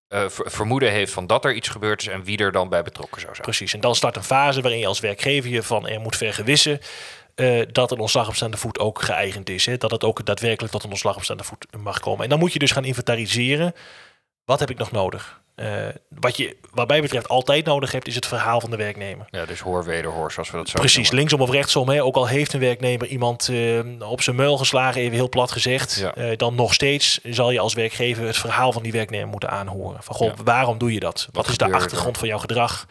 eh, 0.08 0.28
ver- 0.28 0.50
vermoeden 0.50 0.90
heeft 0.90 1.12
van 1.12 1.26
dat 1.26 1.44
er 1.44 1.54
iets 1.54 1.68
gebeurd 1.68 2.00
is 2.00 2.06
en 2.06 2.24
wie 2.24 2.38
er 2.38 2.52
dan 2.52 2.68
bij 2.68 2.82
betrokken 2.82 3.20
zou 3.20 3.32
zijn. 3.32 3.46
Precies. 3.46 3.74
En 3.74 3.80
dan 3.80 3.94
start 3.94 4.16
een 4.16 4.24
fase 4.24 4.60
waarin 4.60 4.80
je 4.80 4.86
als 4.86 5.00
werkgever 5.00 5.50
je 5.50 5.62
van 5.62 5.88
er 5.88 6.00
moet 6.00 6.16
vergewissen 6.16 6.80
eh, 7.40 7.66
dat 7.72 7.90
een 7.90 7.98
ontslag 7.98 8.28
op 8.28 8.34
staande 8.34 8.56
voet 8.56 8.78
ook 8.78 9.02
geëigend 9.02 9.48
is. 9.50 9.66
Hè? 9.66 9.76
Dat 9.76 9.90
het 9.90 10.04
ook 10.04 10.24
daadwerkelijk 10.26 10.72
tot 10.72 10.84
een 10.84 10.90
ontslag 10.90 11.16
op 11.16 11.24
staande 11.24 11.44
voet 11.44 11.66
mag 11.82 12.00
komen. 12.00 12.24
En 12.24 12.30
dan 12.30 12.38
moet 12.38 12.52
je 12.52 12.58
dus 12.58 12.70
gaan 12.70 12.84
inventariseren. 12.84 13.74
Wat 14.44 14.60
heb 14.60 14.70
ik 14.70 14.78
nog 14.78 14.90
nodig? 14.90 15.40
Eh, 15.54 15.86
wat 16.08 16.36
je, 16.36 16.56
wat 16.70 16.88
mij 16.88 17.00
betreft, 17.00 17.28
altijd 17.28 17.64
nodig 17.64 17.92
hebt, 17.92 18.06
is 18.06 18.14
het 18.14 18.26
verhaal 18.26 18.60
van 18.60 18.70
de 18.70 18.76
werknemer. 18.76 19.26
Ja, 19.30 19.44
dus 19.46 19.60
hoor 19.60 19.84
wederhoor, 19.84 20.32
zoals 20.32 20.50
we 20.50 20.56
dat 20.56 20.68
zo 20.68 20.78
Precies, 20.78 20.96
noemen. 20.96 21.14
linksom 21.16 21.40
of 21.40 21.50
rechtsom. 21.50 21.88
Hè? 21.88 22.02
Ook 22.04 22.16
al 22.16 22.26
heeft 22.26 22.52
een 22.52 22.60
werknemer 22.60 23.06
iemand 23.06 23.48
eh, 23.48 24.10
op 24.10 24.22
zijn 24.22 24.36
muil 24.36 24.56
geslagen, 24.58 25.00
even 25.00 25.14
heel 25.14 25.28
plat 25.28 25.50
gezegd. 25.50 26.04
Ja. 26.14 26.34
dan 26.36 26.54
nog 26.54 26.74
steeds 26.74 27.20
zal 27.24 27.50
je 27.50 27.60
als 27.60 27.74
werkgever 27.74 28.26
het 28.26 28.36
verhaal 28.36 28.72
van 28.72 28.82
die 28.82 28.92
werknemer 28.92 29.28
moeten 29.28 29.50
aanhoren. 29.50 30.02
Van 30.02 30.14
goh, 30.14 30.28
Ja. 30.36 30.42
waarom 30.44 30.78
doe 30.78 30.92
je 30.92 31.00
dat? 31.00 31.28
Wat, 31.32 31.48
is 31.48 31.56
de 31.56 31.64
er? 31.64 31.74
achtergrond 31.74 32.18
van 32.18 32.28
jouw 32.28 32.38
gedrag? 32.38 32.86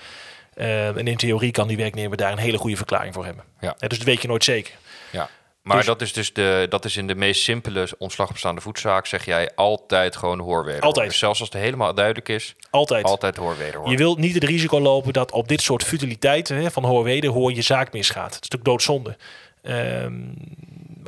Eh, 0.59 0.87
en 0.87 1.07
in 1.07 1.17
theorie 1.17 1.51
kan 1.51 1.67
die 1.67 1.77
werknemer 1.77 2.17
daar 2.17 2.31
een 2.31 2.37
hele 2.37 2.57
goede 2.57 2.75
verklaring 2.75 3.13
voor 3.13 3.25
hebben. 3.25 3.43
Ja. 3.59 3.75
Dus 3.77 3.97
dat 3.97 4.07
weet 4.07 4.21
je 4.21 4.27
nooit 4.27 4.43
zeker. 4.43 4.73
Ja. 5.11 5.29
Maar 5.61 5.77
Dus- 5.77 5.85
dat 5.85 6.01
is 6.01 6.13
dus 6.13 6.33
de, 6.33 6.65
dat 6.69 6.85
is 6.85 6.97
in 6.97 7.07
de 7.07 7.15
meest 7.15 7.41
simpele 7.41 7.87
ontslag 7.97 8.29
op 8.29 8.37
staande 8.37 8.61
voetzaak, 8.61 9.05
zeg 9.05 9.25
jij 9.25 9.51
altijd 9.55 10.15
gewoon 10.15 10.39
hoor 10.39 10.63
wederhoor. 10.63 10.87
Altijd. 10.87 11.07
Dus 11.07 11.17
zelfs 11.17 11.39
als 11.39 11.49
het 11.53 11.61
helemaal 11.61 11.93
duidelijk 11.93 12.29
is, 12.29 12.55
Altijd. 12.69 13.05
altijd 13.05 13.37
hoor 13.37 13.57
wederhoor. 13.57 13.89
Je 13.89 13.97
wilt 13.97 14.17
niet 14.17 14.33
het 14.33 14.43
risico 14.43 14.79
lopen 14.79 15.13
dat 15.13 15.31
op 15.31 15.47
dit 15.47 15.61
soort 15.61 15.83
futiliteiten 15.83 16.57
hè, 16.57 16.71
van 16.71 16.85
hoor 16.85 17.03
weder 17.03 17.29
hoor 17.29 17.53
je 17.53 17.61
zaak 17.61 17.93
misgaat. 17.93 18.35
Het 18.35 18.43
is 18.43 18.49
natuurlijk 18.49 18.63
doodzonde. 18.65 19.17
Ehm, 19.61 20.13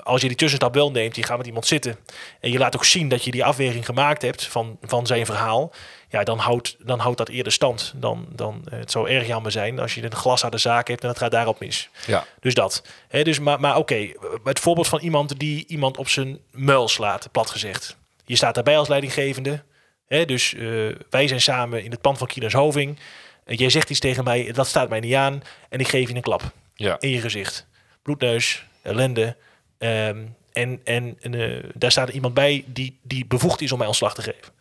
als 0.03 0.21
je 0.21 0.27
die 0.27 0.37
tussenstap 0.37 0.73
wel 0.73 0.91
neemt, 0.91 1.15
je 1.15 1.23
gaat 1.23 1.37
met 1.37 1.47
iemand 1.47 1.65
zitten 1.65 1.97
en 2.39 2.51
je 2.51 2.57
laat 2.57 2.75
ook 2.75 2.85
zien 2.85 3.09
dat 3.09 3.23
je 3.23 3.31
die 3.31 3.43
afweging 3.45 3.85
gemaakt 3.85 4.21
hebt 4.21 4.45
van, 4.45 4.77
van 4.81 5.05
zijn 5.07 5.25
verhaal, 5.25 5.71
ja, 6.11 6.23
dan 6.23 6.37
houdt, 6.37 6.75
dan 6.79 6.99
houdt 6.99 7.17
dat 7.17 7.29
eerder 7.29 7.51
stand. 7.51 7.93
Dan, 7.95 8.25
dan, 8.29 8.61
eh, 8.71 8.79
het 8.79 8.91
zou 8.91 9.09
erg 9.09 9.27
jammer 9.27 9.51
zijn 9.51 9.79
als 9.79 9.93
je 9.95 10.03
een 10.03 10.15
glas 10.15 10.43
aan 10.43 10.51
de 10.51 10.57
zaak 10.57 10.87
hebt 10.87 11.01
en 11.03 11.09
het 11.09 11.17
gaat 11.17 11.31
daarop 11.31 11.59
mis. 11.59 11.89
Ja. 12.07 12.25
Dus 12.39 12.53
dat. 12.53 12.83
Hè, 13.07 13.23
dus, 13.23 13.39
maar 13.39 13.59
maar 13.59 13.77
oké, 13.77 14.11
het 14.43 14.59
voorbeeld 14.59 14.87
van 14.87 14.99
iemand 14.99 15.39
die 15.39 15.65
iemand 15.67 15.97
op 15.97 16.09
zijn 16.09 16.39
muil 16.51 16.87
slaat, 16.87 17.31
plat 17.31 17.49
gezegd. 17.49 17.97
Je 18.25 18.35
staat 18.35 18.55
daarbij 18.55 18.77
als 18.77 18.87
leidinggevende. 18.87 19.63
Hè, 20.07 20.25
dus 20.25 20.53
eh, 20.53 20.61
wij 21.09 21.27
zijn 21.27 21.41
samen 21.41 21.83
in 21.83 21.91
het 21.91 22.01
pand 22.01 22.17
van 22.17 22.27
Kinas 22.27 22.53
Hoving. 22.53 22.99
En 23.45 23.55
jij 23.55 23.69
zegt 23.69 23.89
iets 23.89 23.99
tegen 23.99 24.23
mij, 24.23 24.51
dat 24.51 24.67
staat 24.67 24.89
mij 24.89 24.99
niet 24.99 25.13
aan. 25.13 25.41
En 25.69 25.79
ik 25.79 25.87
geef 25.87 26.09
je 26.09 26.15
een 26.15 26.21
klap 26.21 26.51
Ja. 26.75 26.97
in 26.99 27.09
je 27.09 27.21
gezicht. 27.21 27.67
Bloedneus, 28.01 28.63
ellende. 28.81 29.35
Ehm, 29.77 30.17
en 30.53 30.81
en, 30.83 31.17
en 31.21 31.33
eh, 31.33 31.69
daar 31.73 31.91
staat 31.91 32.09
iemand 32.09 32.33
bij 32.33 32.63
die, 32.67 32.99
die 33.01 33.25
bevoegd 33.25 33.61
is 33.61 33.71
om 33.71 33.77
mij 33.77 33.87
ontslag 33.87 34.13
te 34.13 34.21
geven. 34.21 34.53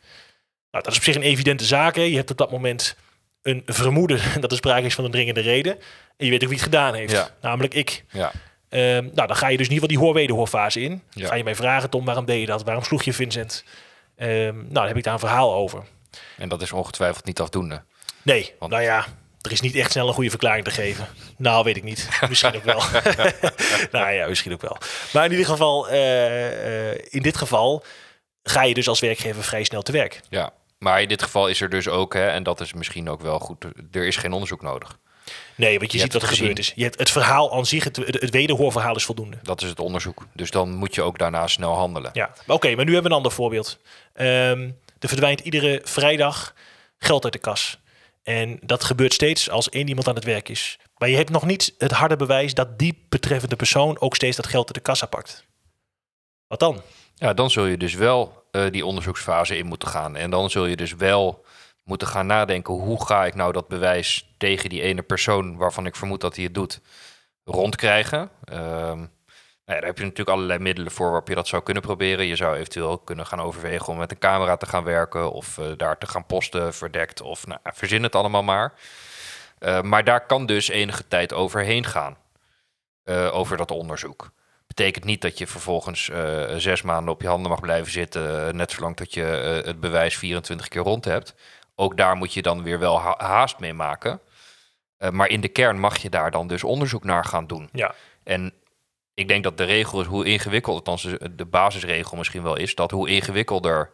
Nou, 0.71 0.85
dat 0.85 0.93
is 0.93 0.97
op 0.99 1.05
zich 1.05 1.15
een 1.15 1.23
evidente 1.23 1.65
zaak. 1.65 1.97
Hè. 1.97 2.03
Je 2.03 2.17
hebt 2.17 2.31
op 2.31 2.37
dat 2.39 2.51
moment 2.51 2.97
een 3.43 3.63
vermoeden 3.67 4.21
dat 4.41 4.51
er 4.51 4.57
sprake 4.57 4.87
is 4.87 4.95
van 4.95 5.05
een 5.05 5.11
dringende 5.11 5.41
reden. 5.41 5.79
En 6.17 6.25
je 6.27 6.31
weet 6.31 6.43
ook 6.43 6.49
wie 6.49 6.57
het 6.59 6.67
gedaan 6.67 6.95
heeft. 6.95 7.13
Ja. 7.13 7.29
Namelijk 7.41 7.75
ik. 7.75 8.05
Ja. 8.11 8.33
Ehm, 8.69 9.09
nou, 9.15 9.27
dan 9.27 9.37
ga 9.37 9.49
je 9.49 9.57
dus 9.57 9.67
in 9.67 9.73
ieder 9.73 9.75
geval 9.75 9.89
die 9.89 9.99
hoor-wederhoorfase 9.99 10.81
in. 10.81 11.03
Ga 11.15 11.35
je 11.35 11.45
mij 11.45 11.55
vragen, 11.55 11.91
Tom, 11.91 12.05
waarom 12.05 12.25
deed 12.25 12.41
je 12.41 12.47
dat? 12.47 12.63
Waarom 12.65 12.85
sloeg 12.85 13.03
je 13.03 13.13
Vincent? 13.13 13.65
Ehm, 14.17 14.55
nou, 14.57 14.69
dan 14.73 14.87
heb 14.87 14.97
ik 14.97 15.03
daar 15.05 15.13
een 15.13 15.19
verhaal 15.19 15.55
over. 15.55 15.83
En 16.37 16.49
dat 16.49 16.63
is 16.63 16.73
ongetwijfeld 16.73 17.25
niet 17.25 17.41
afdoende. 17.41 17.83
Nee, 18.23 18.55
Want- 18.59 18.73
nou 18.73 18.83
ja, 18.85 19.07
er 19.41 19.53
is 19.53 19.61
niet 19.61 19.75
echt 19.75 19.91
snel 19.91 20.09
een 20.09 20.15
goede 20.15 20.31
verklaring 20.31 20.65
te 20.65 20.71
geven. 20.71 21.07
Nou, 21.37 21.65
weet 21.65 21.77
ik 21.77 21.83
niet. 21.83 22.09
Misschien 22.29 22.55
ook 22.57 22.65
wel. 22.65 22.83
nou 24.01 24.11
ja, 24.13 24.27
misschien 24.27 24.53
ook 24.53 24.61
wel. 24.63 24.77
Maar 25.13 25.25
in 25.25 25.31
ieder 25.31 25.47
geval, 25.47 25.89
eh, 25.89 26.91
eh, 26.91 26.99
in 27.09 27.23
dit 27.23 27.37
geval 27.37 27.85
ga 28.43 28.63
je 28.63 28.75
dus 28.75 28.89
als 28.89 29.01
werkgever 29.01 29.43
vrij 29.45 29.65
snel 29.65 29.83
te 29.83 29.93
werk. 29.93 30.21
Ja. 30.29 30.53
Maar 30.85 31.03
in 31.03 31.09
dit 31.09 31.23
geval 31.23 31.49
is 31.49 31.61
er 31.61 31.71
dus 31.71 31.89
ook, 31.89 32.15
hè, 32.15 32.29
en 32.29 32.43
dat 32.43 32.61
is 32.61 32.73
misschien 32.73 33.09
ook 33.09 33.21
wel 33.21 33.39
goed, 33.39 33.65
er 33.93 34.07
is 34.07 34.17
geen 34.17 34.33
onderzoek 34.33 34.63
nodig. 34.63 34.99
Nee, 35.55 35.79
want 35.79 35.93
je, 35.93 35.97
Je 35.97 36.03
ziet 36.05 36.13
wat 36.13 36.23
er 36.23 36.29
gebeurd 36.29 36.59
is. 36.59 36.73
Je 36.75 36.83
hebt 36.83 36.99
het 36.99 37.11
verhaal 37.11 37.53
aan 37.53 37.67
zich, 37.67 37.85
het, 37.85 37.97
het 37.97 38.31
wederhoorverhaal 38.31 38.97
is 38.97 39.05
voldoende. 39.05 39.39
Dat 39.43 39.63
is 39.63 39.69
het 39.69 39.81
onderzoek. 39.81 40.27
Dus 40.35 40.51
dan 40.51 40.75
moet 40.75 40.95
je 40.95 41.03
ook 41.03 41.19
daarna 41.19 41.47
snel 41.47 41.75
handelen. 41.75 42.11
Ja, 42.13 42.31
oké, 42.47 42.75
maar 42.75 42.85
nu 42.85 42.93
hebben 42.93 43.03
we 43.03 43.09
een 43.09 43.23
ander 43.23 43.33
voorbeeld. 43.33 43.79
Ehm, 44.13 44.71
er 44.99 45.09
verdwijnt 45.09 45.41
iedere 45.41 45.81
vrijdag 45.85 46.55
geld 46.99 47.25
uit 47.25 47.33
de 47.33 47.39
kas. 47.39 47.79
En 48.23 48.59
dat 48.63 48.85
gebeurt 48.85 49.13
steeds 49.13 49.51
als 49.51 49.69
één 49.69 49.89
iemand 49.89 50.09
aan 50.09 50.15
het 50.15 50.25
werk 50.25 50.49
is. 50.49 50.79
Maar 50.99 51.09
je 51.09 51.17
hebt 51.17 51.31
nog 51.31 51.45
niet 51.45 51.75
het 51.79 51.93
harde 51.93 52.17
bewijs 52.17 52.55
dat 52.55 52.79
die 52.79 53.07
betreffende 53.09 53.57
persoon 53.57 54.01
ook 54.01 54.15
steeds 54.15 54.37
dat 54.37 54.47
geld 54.47 54.67
uit 54.67 54.75
de 54.75 54.81
kassa 54.81 55.07
pakt. 55.07 55.45
Wat 56.51 56.59
dan? 56.59 56.83
Ja, 57.15 57.35
dan 57.35 57.51
zul 57.51 57.67
je 57.67 57.77
dus 57.77 57.95
wel 57.95 58.45
eh, 58.51 58.71
die 58.71 58.87
onderzoeksfase 58.87 59.57
in 59.57 59.67
moeten 59.67 59.89
gaan. 59.89 60.17
En 60.17 60.31
dan 60.31 60.51
zul 60.51 60.67
je 60.67 60.77
dus 60.77 60.95
wel 60.95 61.45
moeten 61.85 62.09
gaan 62.09 62.27
nadenken... 62.27 62.75
hoe 62.75 63.07
ga 63.07 63.25
ik 63.25 63.35
nou 63.35 63.53
dat 63.53 63.69
bewijs 63.69 64.35
tegen 64.39 64.69
die 64.69 64.83
ene 64.83 65.03
persoon... 65.03 65.57
waarvan 65.57 65.87
ik 65.87 65.97
vermoed 65.97 66.21
dat 66.21 66.35
hij 66.35 66.45
het 66.45 66.55
doet, 66.55 66.81
rondkrijgen. 67.45 68.31
Ehm, 68.45 68.99
nou 68.99 69.09
daar 69.65 69.85
heb 69.85 69.99
je 69.99 70.03
natuurlijk 70.03 70.29
allerlei 70.29 70.59
middelen 70.59 70.93
voor 70.93 71.07
waarop 71.07 71.29
je 71.29 71.35
dat 71.35 71.49
zou 71.49 71.63
kunnen 71.63 71.83
proberen. 71.83 72.27
Je 72.27 72.37
zou 72.37 72.57
eventueel 72.57 72.99
kunnen 72.99 73.27
gaan 73.27 73.41
overwegen 73.41 73.87
om 73.87 73.99
met 73.99 74.11
een 74.11 74.19
camera 74.19 74.57
te 74.57 74.67
gaan 74.67 74.85
werken... 74.85 75.33
of 75.33 75.59
eh, 75.59 75.67
daar 75.77 75.99
te 75.99 76.07
gaan 76.07 76.27
posten, 76.27 76.75
verdekt, 76.75 77.21
of 77.21 77.47
nou, 77.47 77.61
verzin 77.63 78.03
het 78.03 78.15
allemaal 78.15 78.43
maar. 78.43 78.73
Eh, 79.59 79.83
maar 79.83 80.05
daar 80.05 80.27
kan 80.27 80.47
dus 80.47 80.69
enige 80.69 81.09
tijd 81.09 81.33
overheen 81.33 81.85
gaan, 81.85 82.17
over 83.33 83.57
dat 83.57 83.71
onderzoek 83.71 84.31
betekent 84.77 85.05
niet 85.05 85.23
dat 85.23 85.39
je 85.39 85.47
vervolgens 85.47 86.09
eh, 86.09 86.55
zes 86.57 86.83
maanden 86.83 87.13
op 87.15 87.23
je 87.23 87.29
handen 87.29 87.51
mag 87.51 87.61
blijven 87.61 87.93
zitten, 87.93 88.47
eh, 88.47 88.53
net 88.53 88.71
zolang 88.71 88.97
dat 88.97 89.15
je 89.15 89.25
eh, 89.27 89.67
het 89.67 89.81
bewijs 89.81 90.17
24 90.17 90.69
keer 90.69 90.83
rond 90.83 91.05
hebt. 91.05 91.35
Ook 91.75 91.97
daar 91.97 92.17
moet 92.17 92.35
je 92.35 92.43
dan 92.43 92.63
weer 92.63 92.79
wel 92.79 93.01
ha- 93.01 93.15
haast 93.19 93.59
mee 93.59 93.73
maken. 93.75 94.21
Maar 95.11 95.29
in 95.29 95.41
de 95.41 95.49
kern 95.49 95.79
mag 95.79 95.99
je 95.99 96.11
daar 96.11 96.31
dan 96.31 96.47
dus 96.47 96.65
onderzoek 96.65 97.05
naar 97.05 97.25
gaan 97.25 97.47
doen. 97.47 97.69
Ja. 97.73 97.95
En 98.25 98.53
ik 99.15 99.29
denk 99.29 99.45
dat 99.45 99.57
de 99.57 99.65
regel 99.65 100.01
is 100.01 100.07
hoe 100.07 100.25
ingewikkeld, 100.25 100.77
althans 100.77 101.03
de- 101.37 101.45
basisregel 101.45 102.17
misschien 102.17 102.43
wel 102.43 102.57
is, 102.57 102.75
dat 102.75 102.91
hoe 102.91 103.09
ingewikkelder 103.09 103.91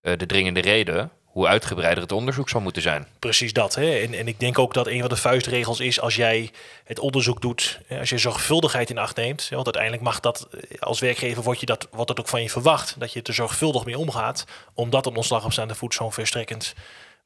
de 0.00 0.26
dringende 0.26 0.60
reden, 0.60 1.10
hoe 1.34 1.46
uitgebreider 1.46 2.02
het 2.02 2.12
onderzoek 2.12 2.48
zal 2.48 2.60
moeten 2.60 2.82
zijn. 2.82 3.06
Precies 3.18 3.52
dat. 3.52 3.74
Hè? 3.74 3.98
En, 3.98 4.14
en 4.14 4.28
ik 4.28 4.40
denk 4.40 4.58
ook 4.58 4.74
dat 4.74 4.86
een 4.86 5.00
van 5.00 5.08
de 5.08 5.16
vuistregels 5.16 5.80
is 5.80 6.00
als 6.00 6.16
jij 6.16 6.50
het 6.84 6.98
onderzoek 6.98 7.40
doet, 7.40 7.80
als 7.98 8.08
je 8.08 8.18
zorgvuldigheid 8.18 8.90
in 8.90 8.98
acht 8.98 9.16
neemt. 9.16 9.48
Want 9.48 9.64
uiteindelijk 9.64 10.02
mag 10.02 10.20
dat 10.20 10.48
eh, 10.50 10.80
als 10.80 11.00
werkgever 11.00 11.42
wordt, 11.42 11.60
je 11.60 11.66
dat, 11.66 11.88
wordt 11.90 12.08
dat 12.08 12.20
ook 12.20 12.28
van 12.28 12.42
je 12.42 12.50
verwacht. 12.50 12.94
Dat 12.98 13.12
je 13.12 13.22
er 13.22 13.34
zorgvuldig 13.34 13.84
mee 13.84 13.98
omgaat. 13.98 14.44
Omdat 14.74 15.06
een 15.06 15.16
ontslag 15.16 15.44
op 15.44 15.52
staande 15.52 15.74
voet 15.74 15.94
zo'n 15.94 16.12
verstrekkend 16.12 16.74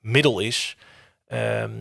middel 0.00 0.38
is. 0.38 0.76
Ehm, 1.26 1.72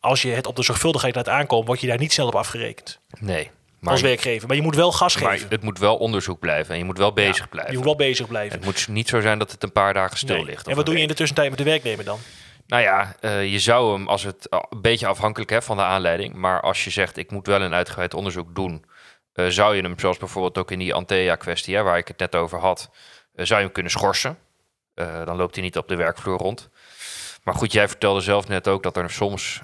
als 0.00 0.22
je 0.22 0.28
het 0.28 0.46
op 0.46 0.56
de 0.56 0.62
zorgvuldigheid 0.62 1.14
laat 1.14 1.28
aankomen, 1.28 1.66
word 1.66 1.80
je 1.80 1.86
daar 1.86 1.98
niet 1.98 2.12
snel 2.12 2.26
op 2.26 2.34
afgerekend. 2.34 3.00
Nee. 3.18 3.50
Maar, 3.80 3.92
als 3.92 4.00
werkgever. 4.02 4.46
Maar 4.48 4.56
je 4.56 4.62
moet 4.62 4.74
wel 4.74 4.92
gas 4.92 5.18
maar 5.18 5.32
geven. 5.32 5.48
het 5.48 5.62
moet 5.62 5.78
wel 5.78 5.96
onderzoek 5.96 6.38
blijven 6.38 6.72
en 6.72 6.78
je 6.78 6.84
moet 6.84 6.98
wel 6.98 7.12
bezig 7.12 7.38
Ja, 7.38 7.46
blijven. 7.46 7.70
Je 7.72 7.76
moet 7.76 7.86
wel 7.86 7.96
bezig 7.96 8.28
blijven. 8.28 8.56
Het 8.56 8.64
moet 8.64 8.88
niet 8.88 9.08
zo 9.08 9.20
zijn 9.20 9.38
dat 9.38 9.50
het 9.50 9.62
een 9.62 9.72
paar 9.72 9.94
dagen 9.94 10.16
stil 10.16 10.36
Nee. 10.36 10.44
ligt. 10.44 10.68
En 10.68 10.76
wat 10.76 10.86
doe 10.86 10.94
je 10.94 11.00
in 11.00 11.08
de 11.08 11.14
tussentijd 11.14 11.48
met 11.48 11.58
de 11.58 11.64
werknemer 11.64 12.04
dan? 12.04 12.18
Nou 12.66 12.82
ja, 12.82 13.16
eh, 13.20 13.52
je 13.52 13.58
zou 13.58 13.92
hem, 13.92 14.08
als 14.08 14.22
het 14.22 14.46
uh, 14.50 14.60
een 14.70 14.80
beetje 14.80 15.06
afhankelijk 15.06 15.50
hè, 15.50 15.62
van 15.62 15.76
de 15.76 15.82
aanleiding, 15.82 16.34
maar 16.34 16.60
als 16.60 16.84
je 16.84 16.90
zegt 16.90 17.16
ik 17.16 17.30
moet 17.30 17.46
wel 17.46 17.60
een 17.60 17.74
uitgebreid 17.74 18.14
onderzoek 18.14 18.54
doen, 18.54 18.84
eh, 19.32 19.46
zou 19.46 19.76
je 19.76 19.82
hem, 19.82 19.98
zoals 19.98 20.18
bijvoorbeeld 20.18 20.58
ook 20.58 20.70
in 20.70 20.78
die 20.78 20.94
Antea-kwestie, 20.94 21.76
hè, 21.76 21.82
waar 21.82 21.98
ik 21.98 22.08
het 22.08 22.18
net 22.18 22.34
over 22.36 22.58
had, 22.58 22.90
eh, 23.34 23.44
zou 23.44 23.58
je 23.58 23.64
hem 23.64 23.74
kunnen 23.74 23.92
schorsen. 23.92 24.38
Eh, 24.94 25.24
dan 25.24 25.36
loopt 25.36 25.54
hij 25.54 25.64
niet 25.64 25.76
op 25.76 25.88
de 25.88 25.96
werkvloer 25.96 26.38
rond. 26.38 26.68
Maar 27.44 27.54
goed, 27.54 27.72
jij 27.72 27.88
vertelde 27.88 28.20
zelf 28.20 28.48
net 28.48 28.68
ook 28.68 28.82
dat 28.82 28.96
er 28.96 29.10
soms 29.10 29.60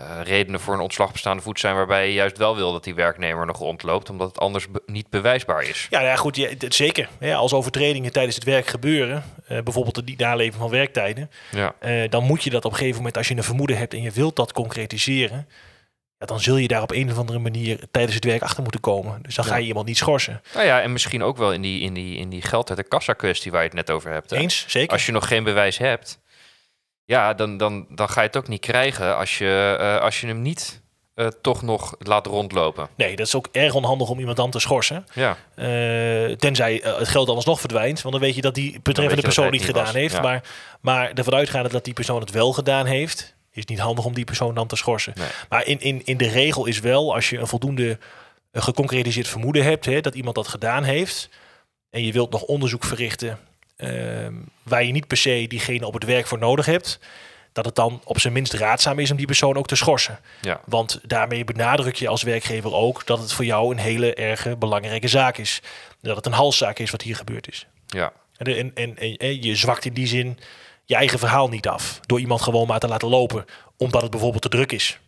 eh, 0.00 0.20
redenen 0.22 0.60
voor 0.60 0.74
een 0.74 0.80
ontslag 0.80 1.12
bestaande 1.12 1.42
voet 1.42 1.60
zijn 1.60 1.74
waarbij 1.74 2.06
je 2.06 2.12
juist 2.12 2.36
wel 2.38 2.56
wil 2.56 2.72
dat 2.72 2.84
die 2.84 2.94
werknemer 2.94 3.46
nog 3.46 3.58
rondloopt, 3.58 4.10
omdat 4.10 4.28
het 4.28 4.38
anders 4.38 4.70
be- 4.70 4.82
niet 4.86 5.08
bewijsbaar 5.10 5.62
is. 5.62 5.86
Ja, 5.90 5.98
nou 5.98 6.10
ja 6.10 6.16
goed, 6.16 6.36
het- 6.36 6.74
zeker. 6.74 7.08
Ja, 7.20 7.36
als 7.36 7.52
overtredingen 7.52 8.12
tijdens 8.12 8.34
het 8.34 8.44
werk 8.44 8.66
gebeuren, 8.66 9.24
eh, 9.46 9.62
bijvoorbeeld 9.62 9.94
de 9.94 10.02
niet 10.04 10.18
naleving 10.18 10.54
van 10.54 10.70
werktijden, 10.70 11.30
Ja, 11.50 11.74
eh, 11.78 12.08
dan 12.10 12.24
moet 12.24 12.42
je 12.44 12.50
dat 12.50 12.64
op 12.64 12.70
een 12.70 12.76
gegeven 12.76 12.96
moment, 12.98 13.16
als 13.16 13.28
je 13.28 13.36
een 13.36 13.42
vermoeden 13.42 13.76
hebt 13.78 13.94
en 13.94 14.02
je 14.02 14.10
wilt 14.10 14.36
dat 14.36 14.52
concretiseren, 14.52 15.48
ja, 16.18 16.26
dan 16.26 16.40
zul 16.40 16.56
je 16.56 16.68
daar 16.68 16.82
op 16.82 16.90
een 16.90 17.10
of 17.10 17.18
andere 17.18 17.38
manier 17.38 17.80
tijdens 17.90 18.14
het 18.14 18.24
werk 18.24 18.42
achter 18.42 18.62
moeten 18.62 18.80
komen. 18.80 19.18
Dus 19.22 19.34
dan 19.34 19.44
ga 19.44 19.56
je 19.56 19.66
iemand 19.66 19.86
niet 19.86 19.96
schorsen. 19.96 20.42
nou 20.54 20.66
ja, 20.66 20.80
en 20.82 20.92
misschien 20.92 21.22
ook 21.22 21.36
wel 21.36 21.52
in 21.52 21.62
die, 21.62 21.80
in 21.80 21.94
die, 21.94 22.16
in 22.16 22.28
die 22.28 22.42
geld 22.42 22.68
uit 22.68 22.78
de 22.78 22.84
kassa 22.88 23.12
kwestie 23.12 23.50
waar 23.50 23.60
je 23.60 23.66
het 23.66 23.76
net 23.76 23.90
over 23.90 24.10
hebt. 24.10 24.30
hè. 24.30 24.36
Eens, 24.36 24.64
zeker. 24.68 24.92
als 24.92 25.06
je 25.06 25.12
nog 25.12 25.28
geen 25.28 25.44
bewijs 25.44 25.78
hebt, 25.78 26.19
ja, 27.10 27.34
dan, 27.34 27.56
dan, 27.56 27.86
dan 27.88 28.08
ga 28.08 28.20
je 28.20 28.26
het 28.26 28.36
ook 28.36 28.48
niet 28.48 28.60
krijgen 28.60 29.16
als 29.16 29.38
je, 29.38 29.76
eh, 29.80 30.00
als 30.00 30.20
je 30.20 30.26
hem 30.26 30.42
niet 30.42 30.80
eh, 31.14 31.26
toch 31.26 31.62
nog 31.62 31.94
laat 31.98 32.26
rondlopen. 32.26 32.88
Nee, 32.94 33.16
dat 33.16 33.26
is 33.26 33.34
ook 33.34 33.48
erg 33.52 33.74
onhandig 33.74 34.08
om 34.08 34.18
iemand 34.18 34.36
dan 34.36 34.50
te 34.50 34.58
schorsen. 34.58 35.06
Ja, 35.14 35.36
Eh, 35.54 36.36
tenzij 36.36 36.80
het 36.84 37.08
geld 37.08 37.28
anders 37.28 37.46
nog 37.46 37.60
verdwijnt. 37.60 38.02
Want 38.02 38.14
dan 38.14 38.24
weet 38.24 38.34
je 38.34 38.40
dat 38.40 38.54
die 38.54 38.80
betreffende 38.82 39.22
persoon 39.22 39.50
niet 39.50 39.64
gedaan 39.64 39.84
was, 39.84 39.92
heeft. 39.92 40.14
ja. 40.14 40.20
Maar, 40.20 40.42
maar 40.80 41.12
ervan 41.12 41.34
uitgaande 41.34 41.68
dat 41.68 41.84
die 41.84 41.94
persoon 41.94 42.20
het 42.20 42.30
wel 42.30 42.52
gedaan 42.52 42.86
heeft, 42.86 43.34
is 43.52 43.64
niet 43.64 43.78
handig 43.78 44.04
om 44.04 44.14
die 44.14 44.24
persoon 44.24 44.54
dan 44.54 44.66
te 44.66 44.76
schorsen. 44.76 45.12
Nee. 45.16 45.28
Maar 45.48 45.66
in, 45.66 45.80
in, 45.80 46.04
in 46.04 46.16
de 46.16 46.28
regel 46.28 46.66
is 46.66 46.80
wel, 46.80 47.14
als 47.14 47.30
je 47.30 47.38
een 47.38 47.46
voldoende 47.46 47.98
geconcretiseerd 48.52 49.28
vermoeden 49.28 49.64
hebt, 49.64 49.84
hè, 49.84 50.00
dat 50.00 50.14
iemand 50.14 50.34
dat 50.34 50.48
gedaan 50.48 50.82
heeft. 50.82 51.28
En 51.90 52.04
je 52.04 52.12
wilt 52.12 52.30
nog 52.30 52.42
onderzoek 52.42 52.84
verrichten 52.84 53.38
waar 54.62 54.84
je 54.84 54.92
niet 54.92 55.06
per 55.06 55.16
se 55.16 55.44
diegene 55.48 55.86
op 55.86 55.94
het 55.94 56.04
werk 56.04 56.26
voor 56.26 56.38
nodig 56.38 56.66
hebt. 56.66 56.98
Dat 57.52 57.64
het 57.64 57.74
dan 57.74 58.00
op 58.04 58.20
zijn 58.20 58.32
minst 58.32 58.52
raadzaam 58.52 58.98
is 58.98 59.10
om 59.10 59.16
die 59.16 59.26
persoon 59.26 59.56
ook 59.56 59.66
te 59.66 59.76
schorsen. 59.76 60.18
ja, 60.40 60.60
Want 60.64 61.00
daarmee 61.06 61.44
benadruk 61.44 61.94
je 61.94 62.08
als 62.08 62.22
werkgever 62.22 62.74
ook 62.74 63.06
dat 63.06 63.18
het 63.18 63.32
voor 63.32 63.44
jou 63.44 63.72
een 63.72 63.78
hele 63.78 64.14
erge 64.14 64.56
belangrijke 64.56 65.08
zaak 65.08 65.36
is. 65.38 65.60
Dat 66.00 66.16
het 66.16 66.26
een 66.26 66.32
halszaak 66.32 66.78
is 66.78 66.90
wat 66.90 67.02
hier 67.02 67.16
gebeurd 67.16 67.48
is. 67.48 67.66
ja. 67.86 68.12
En, 68.36 68.74
en, 68.74 68.96
en- 68.96 69.16
en 69.16 69.42
je 69.42 69.56
zwakt 69.56 69.84
in 69.84 69.92
die 69.94 70.06
zin 70.06 70.38
je 70.84 70.94
eigen 70.96 71.18
verhaal 71.18 71.48
niet 71.48 71.68
af. 71.68 72.00
Door 72.06 72.20
iemand 72.20 72.42
gewoon 72.42 72.66
maar 72.66 72.78
te 72.78 72.88
laten 72.88 73.08
lopen. 73.08 73.44
Omdat 73.76 74.02
het 74.02 74.10
bijvoorbeeld 74.10 74.42
te 74.42 74.48
druk 74.48 74.72
is. 74.72 74.98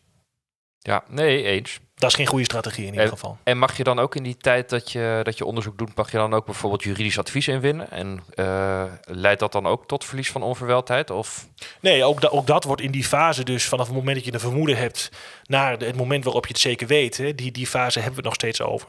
Ja, 0.82 1.04
nee, 1.08 1.42
eens. 1.42 1.78
Dat 1.94 2.10
is 2.10 2.16
geen 2.16 2.26
goede 2.26 2.44
strategie 2.44 2.84
in 2.84 2.90
ieder 2.90 3.04
En- 3.04 3.12
geval. 3.12 3.38
En 3.42 3.58
mag 3.58 3.76
je 3.76 3.84
dan 3.84 3.98
ook 3.98 4.14
in 4.16 4.22
die 4.22 4.36
tijd 4.36 4.68
dat 4.70 4.92
je, 4.92 5.20
dat 5.22 5.38
je 5.38 5.44
onderzoek 5.44 5.78
doet, 5.78 5.94
mag 5.94 6.10
je 6.10 6.16
dan 6.16 6.34
ook 6.34 6.44
bijvoorbeeld 6.44 6.82
juridisch 6.82 7.18
advies 7.18 7.48
inwinnen? 7.48 7.90
En 7.90 8.20
eh, 8.34 8.84
leidt 9.04 9.40
dat 9.40 9.52
dan 9.52 9.66
ook 9.66 9.86
tot 9.86 10.04
verlies 10.04 10.30
van 10.30 10.42
onverweldheid? 10.42 11.10
Of 11.10 11.46
Nee, 11.80 12.04
ook, 12.04 12.20
da- 12.20 12.28
ook 12.28 12.46
dat 12.46 12.64
wordt 12.64 12.82
in 12.82 12.90
die 12.90 13.04
fase 13.04 13.44
dus 13.44 13.64
vanaf 13.64 13.86
het 13.86 13.94
moment 13.96 14.16
dat 14.16 14.24
je 14.24 14.32
een 14.32 14.40
vermoeden 14.40 14.76
hebt... 14.76 15.10
naar 15.46 15.72
het 15.78 15.96
moment 15.96 16.24
waarop 16.24 16.46
je 16.46 16.52
het 16.52 16.60
zeker 16.62 16.86
weet. 16.86 17.16
Hè, 17.16 17.34
die, 17.34 17.50
die 17.52 17.66
fase 17.66 17.98
hebben 17.98 18.10
we 18.22 18.28
het 18.28 18.40
nog 18.40 18.50
steeds 18.50 18.60
over. 18.60 18.88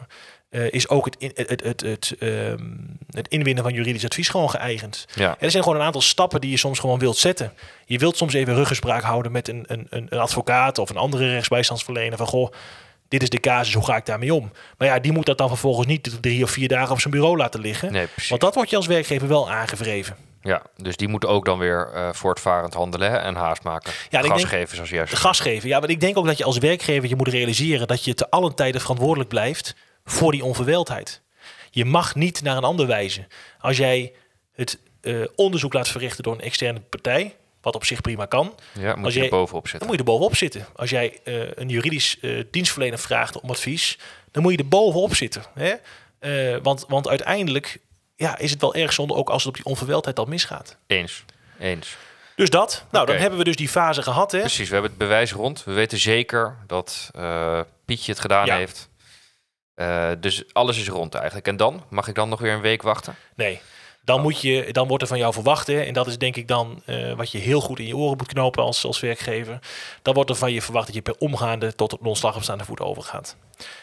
Eh, 0.54 0.72
is 0.72 0.90
ook 0.90 1.06
het, 1.06 1.16
in, 1.18 1.32
het, 1.36 1.50
het, 1.64 1.82
het, 1.82 2.16
ehm, 2.20 2.58
het 3.10 3.28
inwinnen 3.28 3.64
van 3.64 3.74
juridisch 3.74 4.06
advies 4.06 4.30
gewoon 4.30 4.50
geëigend. 4.50 5.06
ja, 5.16 5.36
Er 5.40 5.52
zijn 5.52 5.64
gewoon 5.64 5.80
een 5.80 5.86
aantal 5.86 6.02
stappen 6.02 6.42
die 6.42 6.50
je 6.52 6.58
soms 6.58 6.80
gewoon 6.80 7.00
wilt 7.00 7.18
zetten. 7.18 7.54
Je 7.86 7.98
wilt 7.98 8.18
soms 8.18 8.34
even 8.34 8.56
ruggespraak 8.56 9.04
houden 9.04 9.32
met 9.32 9.48
een, 9.48 9.64
een, 9.68 9.88
een 9.90 10.10
advocaat 10.20 10.78
of 10.78 10.90
een 10.90 10.98
andere 10.98 11.30
rechtsbijstandsverlener. 11.30 12.18
Van 12.18 12.28
goh, 12.28 12.52
dit 13.08 13.22
is 13.22 13.30
de 13.30 13.40
casus, 13.40 13.74
hoe 13.74 13.86
ga 13.86 13.96
ik 13.96 14.06
daarmee 14.06 14.34
om? 14.34 14.52
Maar 14.78 14.88
ja, 14.88 15.00
die 15.00 15.12
moet 15.12 15.26
dat 15.26 15.38
dan 15.38 15.48
vervolgens 15.48 15.88
niet 15.88 16.18
drie 16.22 16.44
of 16.44 16.52
vier 16.52 16.68
dagen 16.68 16.92
op 16.92 17.00
zijn 17.00 17.14
bureau 17.14 17.38
laten 17.38 17.60
liggen. 17.60 17.92
nee. 17.92 18.08
Want 18.30 18.42
dat 18.42 18.56
wordt 18.56 18.70
je 18.70 18.76
als 18.76 18.88
werkgever 18.88 19.28
wel 19.28 19.52
aangevreven. 19.52 20.16
Ja, 20.42 20.62
dus 20.78 20.98
die 20.98 21.08
moeten 21.08 21.30
ook 21.30 21.46
dan 21.46 21.58
weer 21.58 21.90
eh, 21.94 22.10
voortvarend 22.14 22.74
handelen 22.74 23.12
hè, 23.12 23.18
en 23.18 23.36
haast 23.36 23.64
maken. 23.64 23.92
Ja, 24.10 24.22
Gas 24.22 24.38
denk- 24.38 24.48
geven, 24.50 24.76
zoals 24.76 24.90
juist. 24.90 25.12
De 25.12 25.18
gas 25.18 25.40
geven. 25.40 25.70
Ja, 25.70 25.80
maar 25.80 25.90
ik 25.90 26.00
denk 26.00 26.18
ook 26.18 26.26
dat 26.26 26.38
je 26.38 26.44
als 26.44 26.58
werkgever 26.58 27.10
je 27.10 27.16
moet 27.16 27.28
realiseren 27.28 27.88
dat 27.88 28.04
je 28.04 28.14
te 28.14 28.30
allen 28.30 28.56
tijde 28.56 28.80
verantwoordelijk 28.80 29.30
blijft 29.30 29.76
voor 30.06 30.32
die 30.32 30.44
onverweldheid. 30.44 31.22
Je 31.72 31.86
mag 31.86 32.16
niet 32.16 32.42
naar 32.42 32.58
een 32.58 32.64
ander 32.64 32.88
wijzen. 32.88 33.28
Als 33.60 33.78
jij 33.78 34.14
het 34.54 34.80
eh, 35.02 35.22
onderzoek 35.36 35.74
laat 35.74 35.88
verrichten 35.88 36.24
door 36.24 36.34
een 36.34 36.42
externe 36.42 36.80
partij, 36.80 37.36
wat 37.62 37.76
op 37.76 37.86
zich 37.86 38.02
prima 38.02 38.26
kan, 38.26 38.56
Ja, 38.80 38.96
moet 38.96 39.06
Als 39.06 39.14
je 39.14 39.20
jij- 39.20 39.30
er 39.30 39.36
bovenop 39.36 39.62
dan 39.62 39.70
zitten. 39.70 39.88
moet 39.90 39.98
je 39.98 40.04
er 40.04 40.10
bovenop 40.12 40.36
zitten. 40.36 40.66
Als 40.76 40.90
jij 40.90 41.20
eh, 41.24 41.52
een 41.56 41.70
juridisch 41.70 42.20
eh, 42.20 42.44
dienstverlener 42.52 43.00
vraagt 43.00 43.40
om 43.42 43.50
advies, 43.50 43.98
dan 44.32 44.44
moet 44.44 44.52
je 44.52 44.58
er 44.58 44.68
bovenop 44.68 45.16
zitten. 45.16 45.44
Hè? 45.54 45.74
Want, 46.62 46.86
want 46.88 47.08
uiteindelijk 47.08 47.80
ja, 48.16 48.38
is 48.38 48.52
het 48.52 48.62
wel 48.62 48.76
erg 48.76 48.94
zonde, 48.94 49.14
ook 49.14 49.30
als 49.30 49.44
het 49.44 49.48
op 49.50 49.56
die 49.56 49.66
onverweldheid 49.66 50.16
dan 50.16 50.30
misgaat. 50.30 50.78
Eens, 50.88 51.24
eens. 51.60 51.98
Dus 52.36 52.50
dat. 52.50 52.86
Nou, 52.92 53.06
dan 53.06 53.16
hebben 53.16 53.38
we 53.40 53.46
dus 53.46 53.56
die 53.56 53.70
fase 53.70 54.02
gehad. 54.02 54.32
Hè? 54.32 54.40
Precies, 54.40 54.68
we 54.68 54.74
hebben 54.74 54.90
het 54.92 55.00
bewijs 55.00 55.32
rond. 55.32 55.64
We 55.64 55.72
weten 55.72 55.98
zeker 55.98 56.58
dat 56.68 57.10
Pietje 57.86 58.12
het 58.12 58.22
gedaan 58.22 58.46
Ja. 58.46 58.56
heeft. 58.58 58.90
Eh, 59.76 60.12
dus 60.20 60.54
alles 60.54 60.78
is 60.78 60.88
rond 60.88 61.16
eigenlijk. 61.16 61.48
En 61.48 61.58
dan? 61.58 61.84
Mag 61.90 62.08
ik 62.08 62.16
dan 62.16 62.30
nog 62.30 62.40
weer 62.40 62.54
een 62.54 62.62
week 62.62 62.82
wachten? 62.82 63.16
Nee. 63.36 63.62
Dan, 64.06 64.22
moet 64.22 64.42
je, 64.42 64.68
dan 64.72 64.88
wordt 64.88 65.04
er 65.04 65.10
van 65.10 65.18
jou 65.18 65.34
verwacht, 65.34 65.68
hè, 65.68 65.82
en 65.82 65.94
dat 65.94 66.08
is 66.08 66.18
denk 66.18 66.36
ik 66.36 66.48
dan 66.48 66.82
eh, 66.86 67.14
wat 67.14 67.32
je 67.32 67.38
heel 67.38 67.62
goed 67.62 67.80
in 67.80 67.88
je 67.88 67.96
oren 67.96 68.18
moet 68.18 68.28
knopen 68.28 68.64
als, 68.64 68.86
als 68.86 69.00
werkgever. 69.00 69.60
Dan 70.02 70.14
wordt 70.14 70.30
er 70.30 70.36
van 70.36 70.54
je 70.54 70.62
verwacht 70.62 70.86
dat 70.86 70.96
je 70.96 71.02
per 71.02 71.16
omgaande 71.18 71.76
tot 71.76 71.92
een 71.92 72.06
ontslag 72.06 72.36
op 72.36 72.44
staande 72.44 72.66
voet 72.66 72.80
overgaat. 72.80 73.36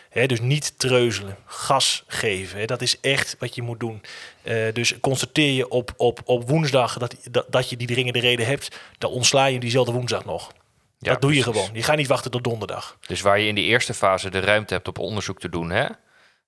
Hè, 0.09 0.26
dus 0.26 0.40
niet 0.40 0.79
treuzelen, 0.79 1.37
gas 1.46 2.05
geven. 2.07 2.59
Hè, 2.59 2.64
dat 2.64 2.83
is 2.83 3.00
echt 3.00 3.37
wat 3.38 3.55
je 3.55 3.62
moet 3.62 3.81
doen. 3.81 4.03
Eh, 4.42 4.72
dus 4.72 5.00
constateer 5.00 5.53
je 5.53 5.68
op, 5.68 5.94
op, 5.96 6.20
op 6.24 6.48
woensdag 6.48 6.98
dat, 6.98 7.16
dat, 7.31 7.46
dat 7.48 7.70
je 7.70 7.76
die 7.76 7.87
dringende 7.87 8.20
reden 8.20 8.46
hebt, 8.46 8.79
dan 8.98 9.11
ontsla 9.11 9.44
je 9.46 9.61
diezelfde 9.61 9.92
woensdag 9.92 10.24
nog. 10.24 10.53
Ja, 11.02 11.12
dat 11.12 11.20
doe 11.20 11.34
je 11.34 11.42
gewoon. 11.42 11.68
Je 11.72 11.82
gaat 11.82 11.96
niet 11.96 12.06
wachten 12.06 12.30
tot 12.30 12.44
donderdag. 12.44 12.98
Dus 13.06 13.20
waar 13.20 13.38
je 13.38 13.46
in 13.46 13.54
die 13.54 13.64
eerste 13.64 13.94
fase 13.94 14.30
de 14.30 14.40
ruimte 14.40 14.74
hebt 14.74 14.88
om 14.88 14.94
onderzoek 15.04 15.40
te 15.40 15.48
doen, 15.48 15.70
hè? 15.70 15.86